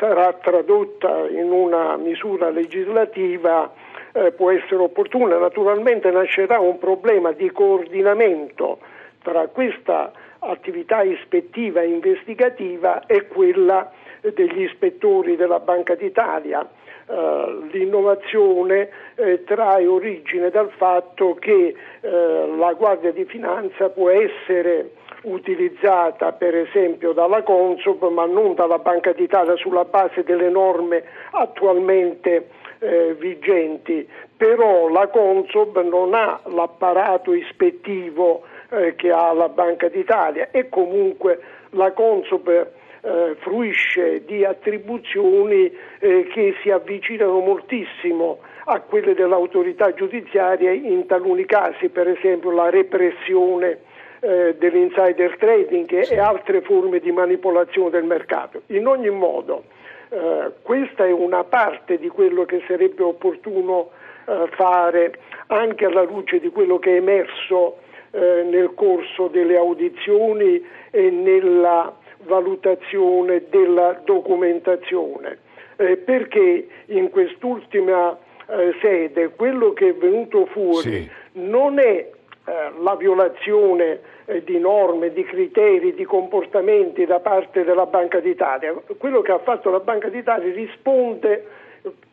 sarà 0.00 0.32
tradotta 0.32 1.28
in 1.28 1.52
una 1.52 1.96
misura 1.96 2.50
legislativa 2.50 3.72
eh, 4.12 4.32
può 4.32 4.50
essere 4.50 4.82
opportuna. 4.82 5.38
Naturalmente 5.38 6.10
nascerà 6.10 6.58
un 6.58 6.78
problema 6.78 7.30
di 7.30 7.48
coordinamento 7.50 8.78
tra 9.22 9.46
questa 9.46 10.10
attività 10.40 11.02
ispettiva 11.02 11.80
e 11.80 11.88
investigativa 11.88 13.06
e 13.06 13.26
quella 13.28 13.90
degli 14.20 14.62
ispettori 14.62 15.36
della 15.36 15.60
Banca 15.60 15.94
d'Italia. 15.94 16.68
Uh, 17.06 17.68
l'innovazione 17.70 18.88
eh, 19.14 19.44
trae 19.44 19.86
origine 19.86 20.50
dal 20.50 20.70
fatto 20.70 21.34
che 21.34 21.72
eh, 22.00 22.54
la 22.58 22.72
Guardia 22.72 23.12
di 23.12 23.24
Finanza 23.26 23.90
può 23.90 24.10
essere 24.10 24.90
utilizzata 25.22 26.32
per 26.32 26.54
esempio 26.54 27.12
dalla 27.12 27.42
Consob 27.42 28.08
ma 28.10 28.26
non 28.26 28.54
dalla 28.54 28.78
Banca 28.78 29.12
d'Italia 29.12 29.56
sulla 29.56 29.84
base 29.84 30.22
delle 30.22 30.48
norme 30.48 31.02
attualmente 31.30 32.48
eh, 32.78 33.14
vigenti, 33.18 34.06
però 34.36 34.88
la 34.88 35.08
Consob 35.08 35.82
non 35.82 36.14
ha 36.14 36.40
l'apparato 36.44 37.32
ispettivo 37.32 38.42
eh, 38.70 38.94
che 38.96 39.10
ha 39.10 39.32
la 39.32 39.48
Banca 39.48 39.88
d'Italia 39.88 40.50
e 40.50 40.68
comunque 40.68 41.40
la 41.70 41.92
Consob 41.92 42.48
eh, 42.48 43.36
fruisce 43.38 44.24
di 44.24 44.44
attribuzioni 44.44 45.72
eh, 45.98 46.26
che 46.32 46.54
si 46.62 46.70
avvicinano 46.70 47.40
moltissimo 47.40 48.38
a 48.64 48.80
quelle 48.80 49.14
dell'autorità 49.14 49.94
giudiziaria 49.94 50.72
in 50.72 51.06
taluni 51.06 51.44
casi, 51.44 51.88
per 51.88 52.08
esempio 52.08 52.50
la 52.50 52.68
repressione 52.68 53.78
eh, 54.20 54.56
dell'insider 54.58 55.36
trading 55.38 56.00
sì. 56.02 56.14
e 56.14 56.18
altre 56.18 56.60
forme 56.62 56.98
di 56.98 57.12
manipolazione 57.12 57.90
del 57.90 58.04
mercato. 58.04 58.62
In 58.66 58.86
ogni 58.86 59.10
modo, 59.10 59.64
eh, 60.08 60.52
questa 60.62 61.04
è 61.04 61.12
una 61.12 61.44
parte 61.44 61.98
di 61.98 62.08
quello 62.08 62.44
che 62.44 62.62
sarebbe 62.66 63.02
opportuno 63.02 63.90
eh, 64.26 64.48
fare 64.52 65.18
anche 65.48 65.84
alla 65.84 66.02
luce 66.02 66.40
di 66.40 66.48
quello 66.50 66.78
che 66.78 66.92
è 66.92 66.96
emerso 66.96 67.78
eh, 68.10 68.46
nel 68.48 68.72
corso 68.74 69.28
delle 69.28 69.56
audizioni 69.56 70.64
e 70.90 71.10
nella 71.10 71.94
valutazione 72.24 73.44
della 73.50 74.00
documentazione, 74.04 75.38
eh, 75.76 75.96
perché 75.96 76.66
in 76.86 77.10
quest'ultima 77.10 78.16
eh, 78.48 78.74
sede 78.80 79.30
quello 79.36 79.72
che 79.72 79.88
è 79.88 79.94
venuto 79.94 80.46
fuori 80.46 80.90
sì. 80.90 81.10
non 81.32 81.78
è 81.78 82.10
la 82.78 82.94
violazione 82.94 84.00
eh, 84.26 84.44
di 84.44 84.58
norme, 84.58 85.12
di 85.12 85.24
criteri, 85.24 85.94
di 85.94 86.04
comportamenti 86.04 87.04
da 87.04 87.20
parte 87.20 87.64
della 87.64 87.86
Banca 87.86 88.20
d'Italia. 88.20 88.74
Quello 88.98 89.20
che 89.20 89.32
ha 89.32 89.38
fatto 89.38 89.70
la 89.70 89.80
Banca 89.80 90.08
d'Italia 90.08 90.52
risponde 90.52 91.44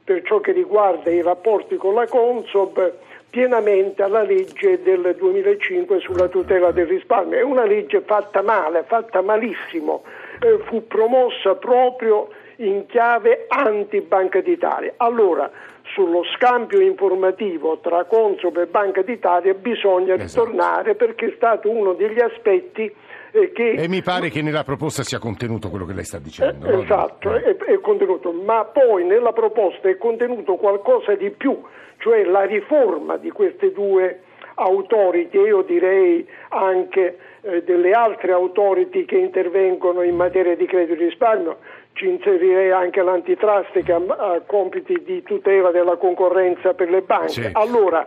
per 0.04 0.22
ciò 0.24 0.40
che 0.40 0.52
riguarda 0.52 1.10
i 1.10 1.22
rapporti 1.22 1.78
con 1.78 1.94
la 1.94 2.08
Consob 2.08 2.94
pienamente 3.30 4.04
alla 4.04 4.22
legge 4.22 4.82
del 4.84 5.16
2005 5.18 6.00
sulla 6.00 6.28
tutela 6.28 6.72
del 6.72 6.88
risparmio. 6.88 7.40
È 7.40 7.42
una 7.42 7.66
legge 7.66 8.02
fatta 8.02 8.42
male, 8.42 8.84
fatta 8.84 9.22
malissimo, 9.22 10.04
eh, 10.42 10.60
fu 10.66 10.86
promossa 10.86 11.56
proprio 11.56 12.30
in 12.58 12.86
chiave 12.86 13.46
anti-Banca 13.48 14.42
d'Italia. 14.42 14.94
Allora, 14.98 15.50
sullo 15.94 16.24
scambio 16.36 16.80
informativo 16.80 17.80
tra 17.80 18.06
Consob 18.06 18.58
e 18.58 18.66
Banca 18.68 19.02
d'Italia 19.02 19.54
bisogna 19.54 20.16
esatto. 20.16 20.46
ritornare 20.46 20.96
perché 20.96 21.28
è 21.28 21.34
stato 21.36 21.70
uno 21.70 21.94
degli 21.94 22.20
aspetti 22.20 22.92
eh, 23.32 23.52
che... 23.52 23.72
E 23.72 23.88
mi 23.88 24.02
pare 24.02 24.30
che 24.30 24.42
nella 24.42 24.64
proposta 24.64 25.04
sia 25.04 25.20
contenuto 25.20 25.70
quello 25.70 25.86
che 25.86 25.94
lei 25.94 26.06
sta 26.06 26.20
dicendo. 26.20 26.68
Eh, 26.68 26.84
esatto, 26.84 27.30
no? 27.30 27.36
è, 27.36 27.56
è 27.56 27.80
contenuto, 27.82 28.32
ma 28.32 28.64
poi 28.66 29.04
nella 29.04 29.34
proposta 29.34 29.90
è 29.90 29.98
contenuto 29.98 30.56
qualcosa 30.56 31.16
di 31.16 31.32
più, 31.32 31.62
cioè 31.98 32.24
la 32.24 32.44
riforma 32.44 33.18
di 33.18 33.32
queste 33.32 33.72
due 33.72 34.22
autority, 34.56 35.38
io 35.40 35.64
direi 35.64 36.28
anche 36.50 37.18
eh, 37.42 37.64
delle 37.64 37.92
altre 37.92 38.32
autority 38.32 39.06
che 39.06 39.18
intervengono 39.18 40.04
in 40.04 40.16
materia 40.16 40.56
di 40.56 40.66
credito 40.66 40.94
e 40.94 41.06
risparmio, 41.06 41.58
ci 41.94 42.08
inserirei 42.08 42.72
anche 42.72 43.02
l'antitrust 43.02 43.84
che 43.84 43.92
ha, 43.92 44.02
ha, 44.08 44.42
compiti 44.46 45.02
di 45.04 45.24
tutela 45.24 45.72
della 45.72 45.96
concorrenza 45.96 46.74
per 46.74 46.90
le 46.90 47.02
banche. 47.02 47.30
Sì. 47.30 47.50
Allora 47.54 48.06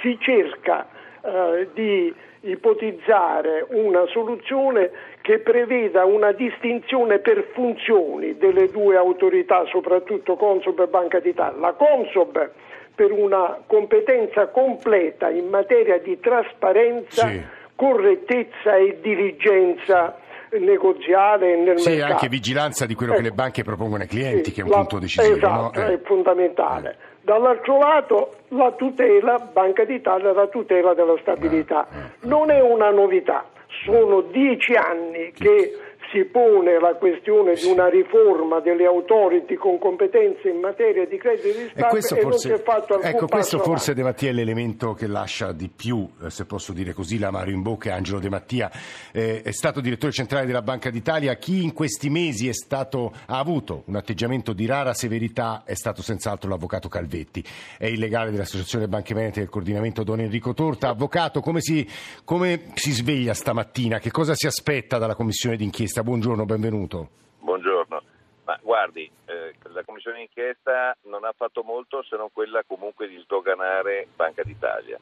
si 0.00 0.18
cerca 0.20 0.86
eh, 1.22 1.68
di 1.72 2.14
ipotizzare 2.40 3.66
una 3.70 4.06
soluzione 4.06 4.90
che 5.20 5.38
preveda 5.38 6.04
una 6.04 6.32
distinzione 6.32 7.18
per 7.18 7.48
funzioni 7.52 8.36
delle 8.36 8.70
due 8.70 8.96
autorità, 8.96 9.64
soprattutto 9.66 10.36
Consob 10.36 10.80
e 10.80 10.86
Banca 10.86 11.18
d'Italia. 11.18 11.58
La 11.58 11.72
Consob 11.72 12.50
per 12.94 13.12
una 13.12 13.58
competenza 13.66 14.46
completa 14.46 15.28
in 15.28 15.48
materia 15.48 15.98
di 15.98 16.18
trasparenza, 16.20 17.26
sì. 17.26 17.42
correttezza 17.74 18.76
e 18.76 18.98
diligenza 19.02 20.18
negoziale 20.52 21.56
nel 21.56 21.78
sì, 21.78 21.90
mercato. 21.90 22.12
anche 22.12 22.28
vigilanza 22.28 22.86
di 22.86 22.94
quello 22.94 23.12
ecco. 23.12 23.22
che 23.22 23.28
le 23.28 23.34
banche 23.34 23.62
propongono 23.64 24.02
ai 24.02 24.08
clienti, 24.08 24.50
sì, 24.50 24.52
che 24.52 24.60
è 24.60 24.64
un 24.64 24.70
la, 24.70 24.76
punto 24.76 24.98
decisivo. 24.98 25.36
Esatto, 25.36 25.80
no? 25.80 25.86
è 25.86 26.00
fondamentale. 26.04 26.90
Eh. 26.90 27.14
Dall'altro 27.22 27.78
lato 27.78 28.34
la 28.48 28.72
tutela, 28.72 29.38
Banca 29.52 29.84
d'Italia, 29.84 30.32
la 30.32 30.46
tutela 30.46 30.94
della 30.94 31.16
stabilità. 31.20 31.88
Eh, 31.90 31.98
eh, 31.98 32.28
non 32.28 32.50
è 32.50 32.60
una 32.60 32.90
novità, 32.90 33.44
sono 33.84 34.20
dieci 34.20 34.74
anni 34.74 35.32
che 35.32 35.76
si 36.16 36.24
pone 36.24 36.80
la 36.80 36.94
questione 36.94 37.52
di 37.52 37.66
una 37.66 37.88
riforma 37.88 38.60
delle 38.60 38.86
autority 38.86 39.54
con 39.56 39.78
competenze 39.78 40.48
in 40.48 40.60
materia 40.60 41.04
di 41.04 41.18
credito 41.18 41.48
di 41.48 41.64
risparmio 41.64 42.00
e, 42.00 42.20
e 42.20 42.22
non 42.22 42.38
si 42.38 42.48
è 42.48 42.62
fatto 42.62 42.94
alcun 42.94 43.10
Ecco, 43.10 43.26
questo 43.26 43.58
forse 43.58 43.90
avanti. 43.90 43.94
De 43.94 44.02
Mattia 44.02 44.30
è 44.30 44.32
l'elemento 44.32 44.94
che 44.94 45.06
lascia 45.06 45.52
di 45.52 45.68
più, 45.68 46.08
eh, 46.22 46.30
se 46.30 46.46
posso 46.46 46.72
dire 46.72 46.94
così, 46.94 47.18
l'amaro 47.18 47.50
in 47.50 47.60
bocca. 47.60 47.94
Angelo 47.94 48.18
De 48.18 48.30
Mattia 48.30 48.70
eh, 49.12 49.42
è 49.42 49.50
stato 49.52 49.80
direttore 49.80 50.12
centrale 50.12 50.46
della 50.46 50.62
Banca 50.62 50.88
d'Italia. 50.88 51.34
Chi 51.36 51.62
in 51.62 51.74
questi 51.74 52.08
mesi 52.08 52.50
stato, 52.52 53.12
ha 53.26 53.38
avuto 53.38 53.82
un 53.86 53.96
atteggiamento 53.96 54.54
di 54.54 54.64
rara 54.64 54.94
severità 54.94 55.64
è 55.66 55.74
stato 55.74 56.00
senz'altro 56.00 56.48
l'avvocato 56.48 56.88
Calvetti. 56.88 57.44
È 57.76 57.86
il 57.86 57.98
legale 57.98 58.30
dell'Associazione 58.30 58.88
Banche 58.88 59.12
Venete 59.12 59.40
del 59.40 59.50
coordinamento 59.50 60.02
Don 60.02 60.20
Enrico 60.20 60.54
Torta. 60.54 60.88
Avvocato, 60.88 61.40
come 61.40 61.60
si, 61.60 61.86
come 62.24 62.68
si 62.74 62.92
sveglia 62.92 63.34
stamattina? 63.34 63.98
Che 63.98 64.10
cosa 64.10 64.34
si 64.34 64.46
aspetta 64.46 64.96
dalla 64.96 65.14
commissione 65.14 65.56
d'inchiesta? 65.56 66.04
Buongiorno, 66.06 66.44
benvenuto. 66.44 67.08
Buongiorno. 67.40 68.00
Ma 68.44 68.56
guardi, 68.62 69.10
eh, 69.24 69.54
la 69.72 69.82
commissione 69.82 70.18
d'inchiesta 70.18 70.96
non 71.06 71.24
ha 71.24 71.34
fatto 71.36 71.64
molto 71.64 72.04
se 72.04 72.16
non 72.16 72.28
quella 72.32 72.62
comunque 72.64 73.08
di 73.08 73.18
sdoganare 73.24 74.06
Banca 74.14 74.44
d'Italia. 74.44 75.00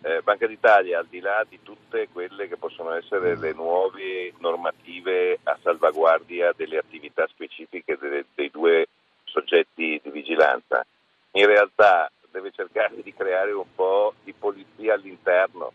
Eh, 0.00 0.22
Banca 0.22 0.46
d'Italia, 0.46 0.98
al 0.98 1.08
di 1.08 1.20
là 1.20 1.44
di 1.46 1.60
tutte 1.62 2.08
quelle 2.10 2.48
che 2.48 2.56
possono 2.56 2.92
essere 2.92 3.36
le 3.36 3.52
nuove 3.52 4.32
normative 4.38 5.40
a 5.42 5.58
salvaguardia 5.62 6.54
delle 6.56 6.78
attività 6.78 7.26
specifiche 7.26 7.98
delle, 8.00 8.24
dei 8.34 8.48
due 8.48 8.86
soggetti 9.24 10.00
di 10.02 10.10
vigilanza, 10.10 10.86
in 11.32 11.44
realtà 11.44 12.10
deve 12.30 12.50
cercare 12.52 13.02
di 13.02 13.12
creare 13.12 13.52
un 13.52 13.74
po' 13.74 14.14
di 14.24 14.32
polizia 14.32 14.94
all'interno 14.94 15.72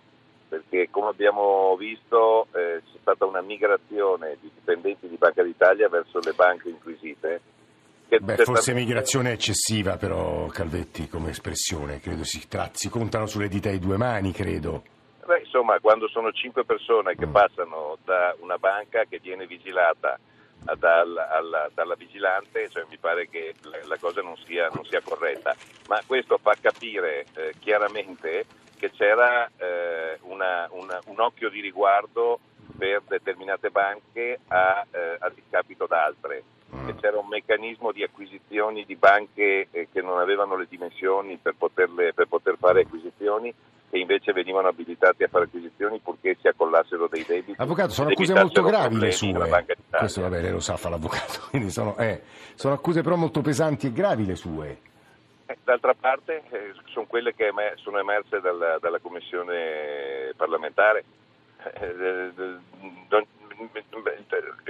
perché 0.47 0.89
come 0.89 1.09
abbiamo 1.09 1.75
visto 1.77 2.47
eh, 2.53 2.81
c'è 2.83 2.97
stata 3.01 3.25
una 3.25 3.41
migrazione 3.41 4.37
di 4.41 4.49
dipendenti 4.53 5.07
di 5.07 5.17
Banca 5.17 5.43
d'Italia 5.43 5.89
verso 5.89 6.19
le 6.19 6.33
banche 6.33 6.69
inquisite. 6.69 7.41
Beh, 8.07 8.37
forse 8.37 8.73
migrazione 8.73 9.31
eccessiva 9.31 9.97
però 9.97 10.45
Calvetti 10.47 11.07
come 11.07 11.31
espressione, 11.31 11.99
credo 11.99 12.23
si, 12.23 12.47
tra... 12.47 12.69
si 12.71 12.87
contano 12.89 13.25
sulle 13.25 13.47
dita 13.47 13.69
di 13.69 13.79
due 13.79 13.97
mani, 13.97 14.31
credo. 14.31 14.83
Beh, 15.25 15.39
insomma, 15.39 15.79
quando 15.79 16.07
sono 16.07 16.31
cinque 16.31 16.65
persone 16.65 17.15
che 17.15 17.25
mm. 17.25 17.31
passano 17.31 17.97
da 18.05 18.35
una 18.39 18.57
banca 18.57 19.05
che 19.09 19.19
viene 19.19 19.47
vigilata 19.47 20.19
dal, 20.77 21.17
alla, 21.17 21.69
dalla 21.73 21.95
vigilante, 21.95 22.69
cioè, 22.69 22.85
mi 22.89 22.97
pare 22.97 23.27
che 23.27 23.53
la, 23.63 23.77
la 23.87 23.97
cosa 23.99 24.21
non 24.21 24.35
sia, 24.45 24.69
non 24.73 24.85
sia, 24.85 25.01
corretta. 25.01 25.55
Ma 25.87 25.99
questo 26.05 26.37
fa 26.37 26.55
capire 26.59 27.25
eh, 27.35 27.53
chiaramente 27.59 28.45
che 28.85 28.91
c'era 28.91 29.49
eh, 29.57 30.19
una, 30.23 30.67
una, 30.71 30.99
un 31.05 31.19
occhio 31.19 31.49
di 31.49 31.59
riguardo 31.61 32.39
per 32.77 33.01
determinate 33.07 33.69
banche 33.69 34.39
a, 34.47 34.85
eh, 34.91 35.17
a 35.19 35.31
discapito 35.33 35.87
d'altre 35.87 36.43
che 36.85 36.93
mm. 36.93 36.97
c'era 36.99 37.19
un 37.19 37.27
meccanismo 37.27 37.91
di 37.91 38.03
acquisizioni 38.03 38.85
di 38.85 38.95
banche 38.95 39.67
eh, 39.71 39.87
che 39.91 40.01
non 40.01 40.19
avevano 40.19 40.57
le 40.57 40.67
dimensioni 40.69 41.37
per, 41.41 41.55
poterle, 41.57 42.13
per 42.13 42.27
poter 42.27 42.57
fare 42.59 42.81
acquisizioni 42.81 43.53
che 43.89 43.97
invece 43.97 44.33
venivano 44.33 44.67
abilitati 44.67 45.23
a 45.23 45.27
fare 45.29 45.45
acquisizioni 45.45 45.99
purché 45.99 46.35
si 46.41 46.47
accollassero 46.47 47.07
dei 47.07 47.23
debiti. 47.25 47.61
Avvocato, 47.61 47.91
sono 47.91 48.09
accuse 48.09 48.33
molto 48.33 48.61
gravi 48.63 48.97
le 48.97 49.11
sue. 49.11 49.65
Questo 49.89 50.21
vabbè, 50.21 50.41
lei 50.41 50.51
lo 50.51 50.59
sa, 50.59 50.75
fa 50.75 50.89
l'avvocato. 50.89 51.45
Quindi 51.49 51.69
sono, 51.69 51.95
eh, 51.97 52.21
sono 52.55 52.73
accuse 52.73 53.01
però 53.01 53.15
molto 53.15 53.41
pesanti 53.41 53.87
e 53.87 53.91
gravi 53.93 54.25
le 54.25 54.35
sue. 54.35 54.79
D'altra 55.63 55.93
parte 55.93 56.43
eh, 56.49 56.73
sono 56.85 57.05
quelle 57.05 57.35
che 57.35 57.51
sono 57.75 57.99
emerse 57.99 58.41
dalla, 58.41 58.79
dalla 58.79 58.99
commissione 58.99 60.33
parlamentare. 60.35 61.03
Eh, 61.73 62.31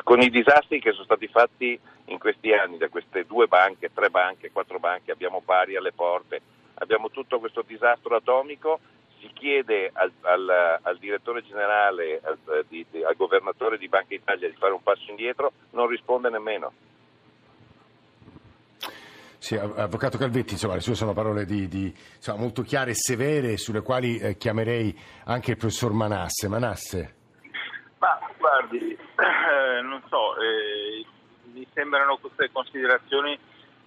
con 0.03 0.21
i 0.21 0.29
disastri 0.29 0.79
che 0.79 0.91
sono 0.91 1.05
stati 1.05 1.27
fatti 1.27 1.79
in 2.05 2.19
questi 2.19 2.53
anni 2.53 2.77
da 2.77 2.89
queste 2.89 3.25
due 3.25 3.47
banche, 3.47 3.91
tre 3.93 4.09
banche, 4.09 4.51
quattro 4.51 4.77
banche, 4.79 5.11
abbiamo 5.11 5.41
pari 5.43 5.75
alle 5.75 5.93
porte, 5.93 6.41
abbiamo 6.75 7.09
tutto 7.09 7.39
questo 7.39 7.63
disastro 7.65 8.15
atomico, 8.15 8.79
si 9.19 9.29
chiede 9.33 9.89
al, 9.93 10.11
al, 10.21 10.79
al 10.81 10.97
direttore 10.97 11.43
generale, 11.43 12.19
al, 12.23 12.65
di, 12.67 12.85
al 13.03 13.15
governatore 13.15 13.77
di 13.77 13.87
Banca 13.87 14.13
Italia 14.13 14.49
di 14.49 14.55
fare 14.55 14.73
un 14.73 14.83
passo 14.83 15.09
indietro, 15.09 15.53
non 15.71 15.87
risponde 15.87 16.29
nemmeno. 16.29 16.71
Sì, 19.45 19.53
Avvocato 19.55 20.17
Calvetti, 20.17 20.53
insomma, 20.53 20.73
le 20.73 20.79
sue 20.79 20.95
sono 20.95 21.13
parole 21.13 21.45
di, 21.45 21.67
di, 21.67 21.93
insomma, 22.15 22.39
molto 22.39 22.63
chiare 22.63 22.89
e 22.89 22.95
severe 22.95 23.57
sulle 23.57 23.83
quali 23.83 24.17
eh, 24.17 24.37
chiamerei 24.37 24.99
anche 25.25 25.51
il 25.51 25.57
professor 25.57 25.93
Manasse. 25.93 26.47
Manasse. 26.47 27.15
Ma 27.99 28.19
guardi, 28.39 28.89
eh, 28.89 29.81
non 29.83 30.01
so, 30.09 30.35
eh, 30.37 31.05
mi 31.53 31.63
sembrano 31.75 32.17
queste 32.17 32.49
considerazioni 32.51 33.37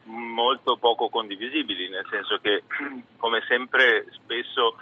molto 0.05 0.77
poco 0.77 1.09
condivisibili, 1.09 1.88
nel 1.88 2.07
senso 2.09 2.38
che 2.40 2.62
come 3.18 3.42
sempre 3.49 4.07
spesso 4.12 4.77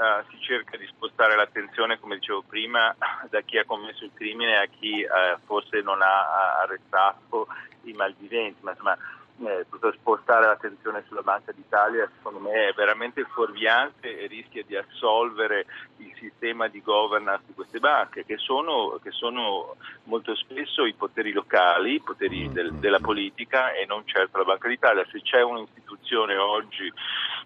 Uh, 0.00 0.24
si 0.30 0.40
cerca 0.40 0.78
di 0.78 0.86
spostare 0.86 1.36
l'attenzione, 1.36 1.98
come 1.98 2.14
dicevo 2.14 2.42
prima, 2.48 2.96
da 3.28 3.42
chi 3.42 3.58
ha 3.58 3.66
commesso 3.66 4.04
il 4.04 4.12
crimine 4.14 4.56
a 4.56 4.64
chi 4.64 5.02
uh, 5.04 5.38
forse 5.44 5.82
non 5.82 6.00
ha 6.00 6.60
arrestato 6.62 7.48
i 7.82 7.92
malviventi, 7.92 8.60
ma 8.62 8.70
insomma 8.70 8.96
eh, 9.46 9.66
poter 9.68 9.94
spostare 9.98 10.46
l'attenzione 10.46 11.04
sulla 11.06 11.22
Banca 11.22 11.52
d'Italia 11.52 12.08
secondo 12.16 12.40
me 12.40 12.68
è 12.68 12.72
veramente 12.74 13.24
fuorviante 13.24 14.20
e 14.20 14.26
rischia 14.26 14.62
di 14.66 14.76
assolvere 14.76 15.66
il 15.96 16.12
sistema 16.18 16.68
di 16.68 16.82
governance 16.82 17.44
di 17.46 17.54
queste 17.54 17.78
banche 17.78 18.24
che 18.24 18.36
sono, 18.36 18.98
che 19.02 19.10
sono 19.10 19.76
molto 20.04 20.34
spesso 20.34 20.84
i 20.84 20.94
poteri 20.94 21.32
locali, 21.32 21.94
i 21.94 22.00
poteri 22.00 22.50
del, 22.52 22.74
della 22.74 23.00
politica 23.00 23.72
e 23.72 23.86
non 23.86 24.02
certo 24.06 24.38
la 24.38 24.44
Banca 24.44 24.68
d'Italia. 24.68 25.06
Se 25.10 25.20
c'è 25.22 25.42
un'istituzione 25.42 26.36
oggi 26.36 26.92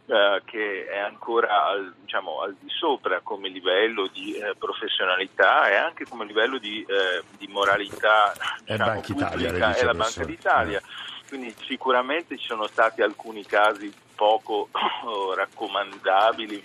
eh, 0.07 0.43
che 0.45 0.87
è 0.87 0.99
ancora 0.99 1.67
al, 1.67 1.95
diciamo, 2.01 2.41
al, 2.41 2.57
di 2.59 2.69
sopra 2.71 3.21
come 3.23 3.49
livello 3.49 4.09
di 4.13 4.35
eh, 4.35 4.55
professionalità 4.59 5.69
e 5.69 5.77
anche 5.77 6.05
come 6.09 6.25
livello 6.25 6.59
di, 6.59 6.83
eh, 6.83 7.23
di 7.39 7.47
moralità 7.49 8.33
diciamo, 8.65 8.93
è, 8.93 9.03
Italia, 9.07 9.29
pubblica, 9.29 9.75
è 9.75 9.85
la 9.85 9.95
Banca 9.95 10.25
d'Italia. 10.25 10.83
Quindi 11.29 11.55
sicuramente 11.67 12.37
ci 12.37 12.47
sono 12.47 12.67
stati 12.67 13.03
alcuni 13.03 13.45
casi 13.45 13.93
poco 14.15 14.69
raccomandabili 15.35 16.63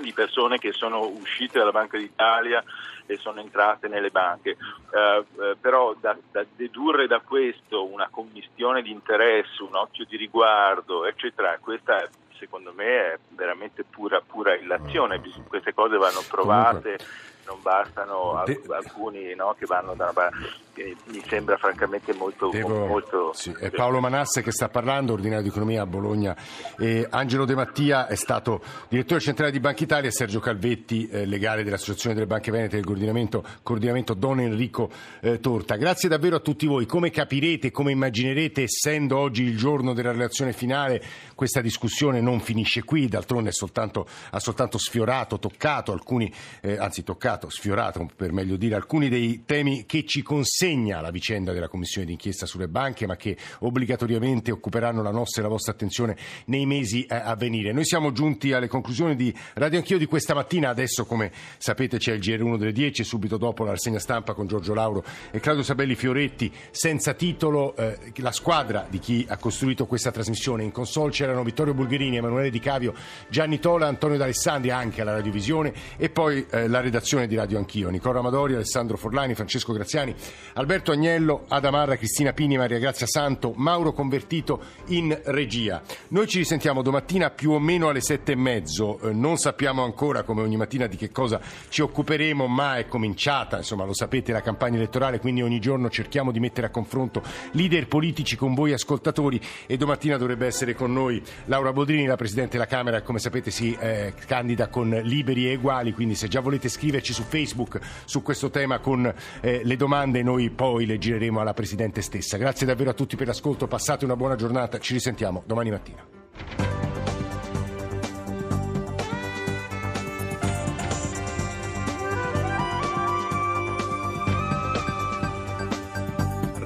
di 0.00 0.12
persone 0.12 0.58
che 0.58 0.72
sono 0.72 1.06
uscite 1.06 1.58
dalla 1.58 1.72
Banca 1.72 1.98
d'Italia 1.98 2.62
e 3.06 3.16
sono 3.16 3.40
entrate 3.40 3.88
nelle 3.88 4.10
banche. 4.10 4.50
Eh, 4.50 5.24
eh, 5.40 5.56
però 5.60 5.94
da, 5.94 6.16
da, 6.30 6.44
dedurre 6.54 7.06
da 7.06 7.20
questo 7.20 7.84
una 7.84 8.08
commistione 8.10 8.82
di 8.82 8.90
interesse, 8.90 9.62
un 9.62 9.74
occhio 9.74 10.04
di 10.04 10.16
riguardo, 10.16 11.06
eccetera, 11.06 11.58
questa 11.60 12.08
secondo 12.38 12.72
me 12.74 13.12
è 13.12 13.18
veramente 13.30 13.84
pura, 13.84 14.20
pura 14.20 14.54
illazione. 14.54 15.20
Queste 15.48 15.72
cose 15.72 15.96
vanno 15.96 16.22
provate. 16.28 16.98
Comunque 16.98 17.34
non 17.46 17.58
bastano 17.62 18.42
alcuni 18.68 19.34
no, 19.34 19.54
che 19.58 19.66
vanno 19.66 19.94
da 19.94 20.04
una 20.04 20.12
parte 20.12 20.64
mi 20.84 21.22
sembra 21.26 21.56
francamente 21.56 22.12
molto... 22.12 22.50
Devo, 22.50 22.86
molto... 22.86 23.32
Sì, 23.32 23.54
è 23.58 23.70
Paolo 23.70 24.00
Manasse 24.00 24.42
che 24.42 24.50
sta 24.50 24.68
parlando, 24.68 25.12
ordinario 25.14 25.42
di 25.42 25.48
economia 25.48 25.82
a 25.82 25.86
Bologna. 25.86 26.36
E 26.78 27.06
Angelo 27.08 27.44
De 27.44 27.54
Mattia 27.54 28.06
è 28.06 28.14
stato 28.14 28.62
direttore 28.88 29.20
centrale 29.20 29.50
di 29.50 29.60
Banca 29.60 29.82
Italia 29.82 30.08
e 30.08 30.12
Sergio 30.12 30.40
Calvetti, 30.40 31.08
eh, 31.08 31.24
legale 31.24 31.62
dell'Associazione 31.62 32.14
delle 32.14 32.26
Banche 32.26 32.50
Venete 32.50 32.76
del 32.76 32.84
coordinamento, 32.84 33.44
coordinamento 33.62 34.14
Don 34.14 34.40
Enrico 34.40 34.90
eh, 35.20 35.40
Torta. 35.40 35.76
Grazie 35.76 36.08
davvero 36.08 36.36
a 36.36 36.40
tutti 36.40 36.66
voi. 36.66 36.86
Come 36.86 37.10
capirete, 37.10 37.70
come 37.70 37.92
immaginerete, 37.92 38.62
essendo 38.62 39.18
oggi 39.18 39.44
il 39.44 39.56
giorno 39.56 39.94
della 39.94 40.12
relazione 40.12 40.52
finale, 40.52 41.02
questa 41.34 41.60
discussione 41.60 42.20
non 42.20 42.40
finisce 42.40 42.82
qui, 42.84 43.08
d'altronde 43.08 43.52
soltanto, 43.52 44.06
ha 44.30 44.40
soltanto 44.40 44.78
sfiorato, 44.78 45.38
toccato 45.38 45.92
alcuni, 45.92 46.32
eh, 46.60 46.76
anzi 46.76 47.02
toccato, 47.02 47.35
sfiorato 47.48 48.08
per 48.16 48.32
meglio 48.32 48.56
dire, 48.56 48.74
alcuni 48.74 49.08
dei 49.08 49.44
temi 49.44 49.86
che 49.86 50.04
ci 50.04 50.22
consentono 50.22 50.54
segna 50.56 51.02
la 51.02 51.10
vicenda 51.10 51.52
della 51.52 51.68
commissione 51.68 52.06
d'inchiesta 52.06 52.46
sulle 52.46 52.66
banche, 52.66 53.06
ma 53.06 53.16
che 53.16 53.36
obbligatoriamente 53.58 54.50
occuperanno 54.50 55.02
la 55.02 55.10
nostra 55.10 55.42
e 55.42 55.44
la 55.44 55.50
vostra 55.50 55.72
attenzione 55.72 56.16
nei 56.46 56.64
mesi 56.64 57.04
eh, 57.04 57.14
a 57.14 57.36
venire. 57.36 57.72
Noi 57.72 57.84
siamo 57.84 58.10
giunti 58.10 58.52
alle 58.52 58.66
conclusioni 58.66 59.14
di 59.16 59.34
Radio 59.54 59.78
Anch'io 59.78 59.98
di 59.98 60.06
questa 60.06 60.32
mattina. 60.32 60.70
Adesso, 60.70 61.04
come 61.04 61.30
sapete, 61.58 61.98
c'è 61.98 62.14
il 62.14 62.20
GR1 62.20 62.56
delle 62.56 62.72
10 62.72 63.02
e 63.02 63.04
subito 63.04 63.36
dopo 63.36 63.64
la 63.64 63.72
rassegna 63.72 63.98
stampa 63.98 64.32
con 64.32 64.46
Giorgio 64.46 64.72
Lauro 64.72 65.04
e 65.30 65.40
Claudio 65.40 65.62
Sabelli 65.62 65.94
Fioretti. 65.94 66.50
Senza 66.70 67.12
titolo, 67.12 67.76
eh, 67.76 67.98
la 68.16 68.32
squadra 68.32 68.86
di 68.88 68.98
chi 68.98 69.26
ha 69.28 69.36
costruito 69.36 69.84
questa 69.84 70.10
trasmissione. 70.10 70.64
In 70.64 70.72
console 70.72 71.10
c'erano 71.10 71.44
Vittorio 71.44 71.74
Bulgherini, 71.74 72.16
Emanuele 72.16 72.48
Di 72.48 72.60
Cavio, 72.60 72.94
Gianni 73.28 73.58
Tola, 73.58 73.88
Antonio 73.88 74.16
D'Alessandri, 74.16 74.70
anche 74.70 75.02
alla 75.02 75.12
radiovisione, 75.12 75.72
e 75.98 76.08
poi 76.08 76.46
eh, 76.50 76.66
la 76.66 76.80
redazione 76.80 77.25
di 77.26 77.36
Radio 77.36 77.58
Anch'io. 77.58 77.88
Nicola 77.90 78.20
Amadori, 78.20 78.54
Alessandro 78.54 78.96
Forlani, 78.96 79.34
Francesco 79.34 79.72
Graziani, 79.72 80.14
Alberto 80.54 80.92
Agnello, 80.92 81.44
Adamarra, 81.48 81.96
Cristina 81.96 82.32
Pini, 82.32 82.56
Maria 82.56 82.78
Grazia 82.78 83.06
Santo, 83.06 83.52
Mauro 83.56 83.92
Convertito 83.92 84.60
in 84.86 85.18
regia. 85.24 85.82
Noi 86.08 86.26
ci 86.26 86.38
risentiamo 86.38 86.82
domattina 86.82 87.30
più 87.30 87.52
o 87.52 87.58
meno 87.58 87.88
alle 87.88 88.00
sette 88.00 88.32
e 88.32 88.36
mezzo. 88.36 88.98
Eh, 89.00 89.12
non 89.12 89.36
sappiamo 89.36 89.84
ancora, 89.84 90.22
come 90.22 90.42
ogni 90.42 90.56
mattina, 90.56 90.86
di 90.86 90.96
che 90.96 91.10
cosa 91.10 91.40
ci 91.68 91.82
occuperemo, 91.82 92.46
ma 92.46 92.78
è 92.78 92.86
cominciata, 92.86 93.58
insomma, 93.58 93.84
lo 93.84 93.94
sapete, 93.94 94.32
la 94.32 94.42
campagna 94.42 94.76
elettorale, 94.76 95.20
quindi 95.20 95.42
ogni 95.42 95.60
giorno 95.60 95.90
cerchiamo 95.90 96.32
di 96.32 96.40
mettere 96.40 96.66
a 96.66 96.70
confronto 96.70 97.22
leader 97.52 97.86
politici 97.86 98.36
con 98.36 98.54
voi 98.54 98.72
ascoltatori 98.72 99.40
e 99.66 99.76
domattina 99.76 100.16
dovrebbe 100.16 100.46
essere 100.46 100.74
con 100.74 100.92
noi 100.92 101.22
Laura 101.46 101.72
Boldrini, 101.72 102.06
la 102.06 102.16
Presidente 102.16 102.52
della 102.52 102.66
Camera, 102.66 103.02
come 103.02 103.18
sapete 103.18 103.50
si 103.50 103.76
eh, 103.78 104.14
candida 104.26 104.68
con 104.68 104.90
liberi 105.02 105.50
e 105.50 105.56
uguali, 105.56 105.92
quindi 105.92 106.14
se 106.14 106.28
già 106.28 106.40
volete 106.40 106.68
scriverci 106.68 107.12
su 107.16 107.22
Facebook 107.22 107.80
su 108.04 108.22
questo 108.22 108.50
tema 108.50 108.78
con 108.78 109.12
eh, 109.40 109.62
le 109.64 109.76
domande 109.76 110.22
noi 110.22 110.50
poi 110.50 110.84
le 110.84 110.98
gireremo 110.98 111.40
alla 111.40 111.54
Presidente 111.54 112.02
stessa. 112.02 112.36
Grazie 112.36 112.66
davvero 112.66 112.90
a 112.90 112.92
tutti 112.92 113.16
per 113.16 113.26
l'ascolto, 113.26 113.66
passate 113.66 114.04
una 114.04 114.16
buona 114.16 114.34
giornata, 114.36 114.78
ci 114.78 114.92
risentiamo 114.92 115.42
domani 115.46 115.70
mattina. 115.70 116.04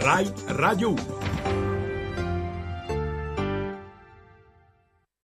RAI 0.00 0.32
Radio 0.46 0.90
1 0.90 1.19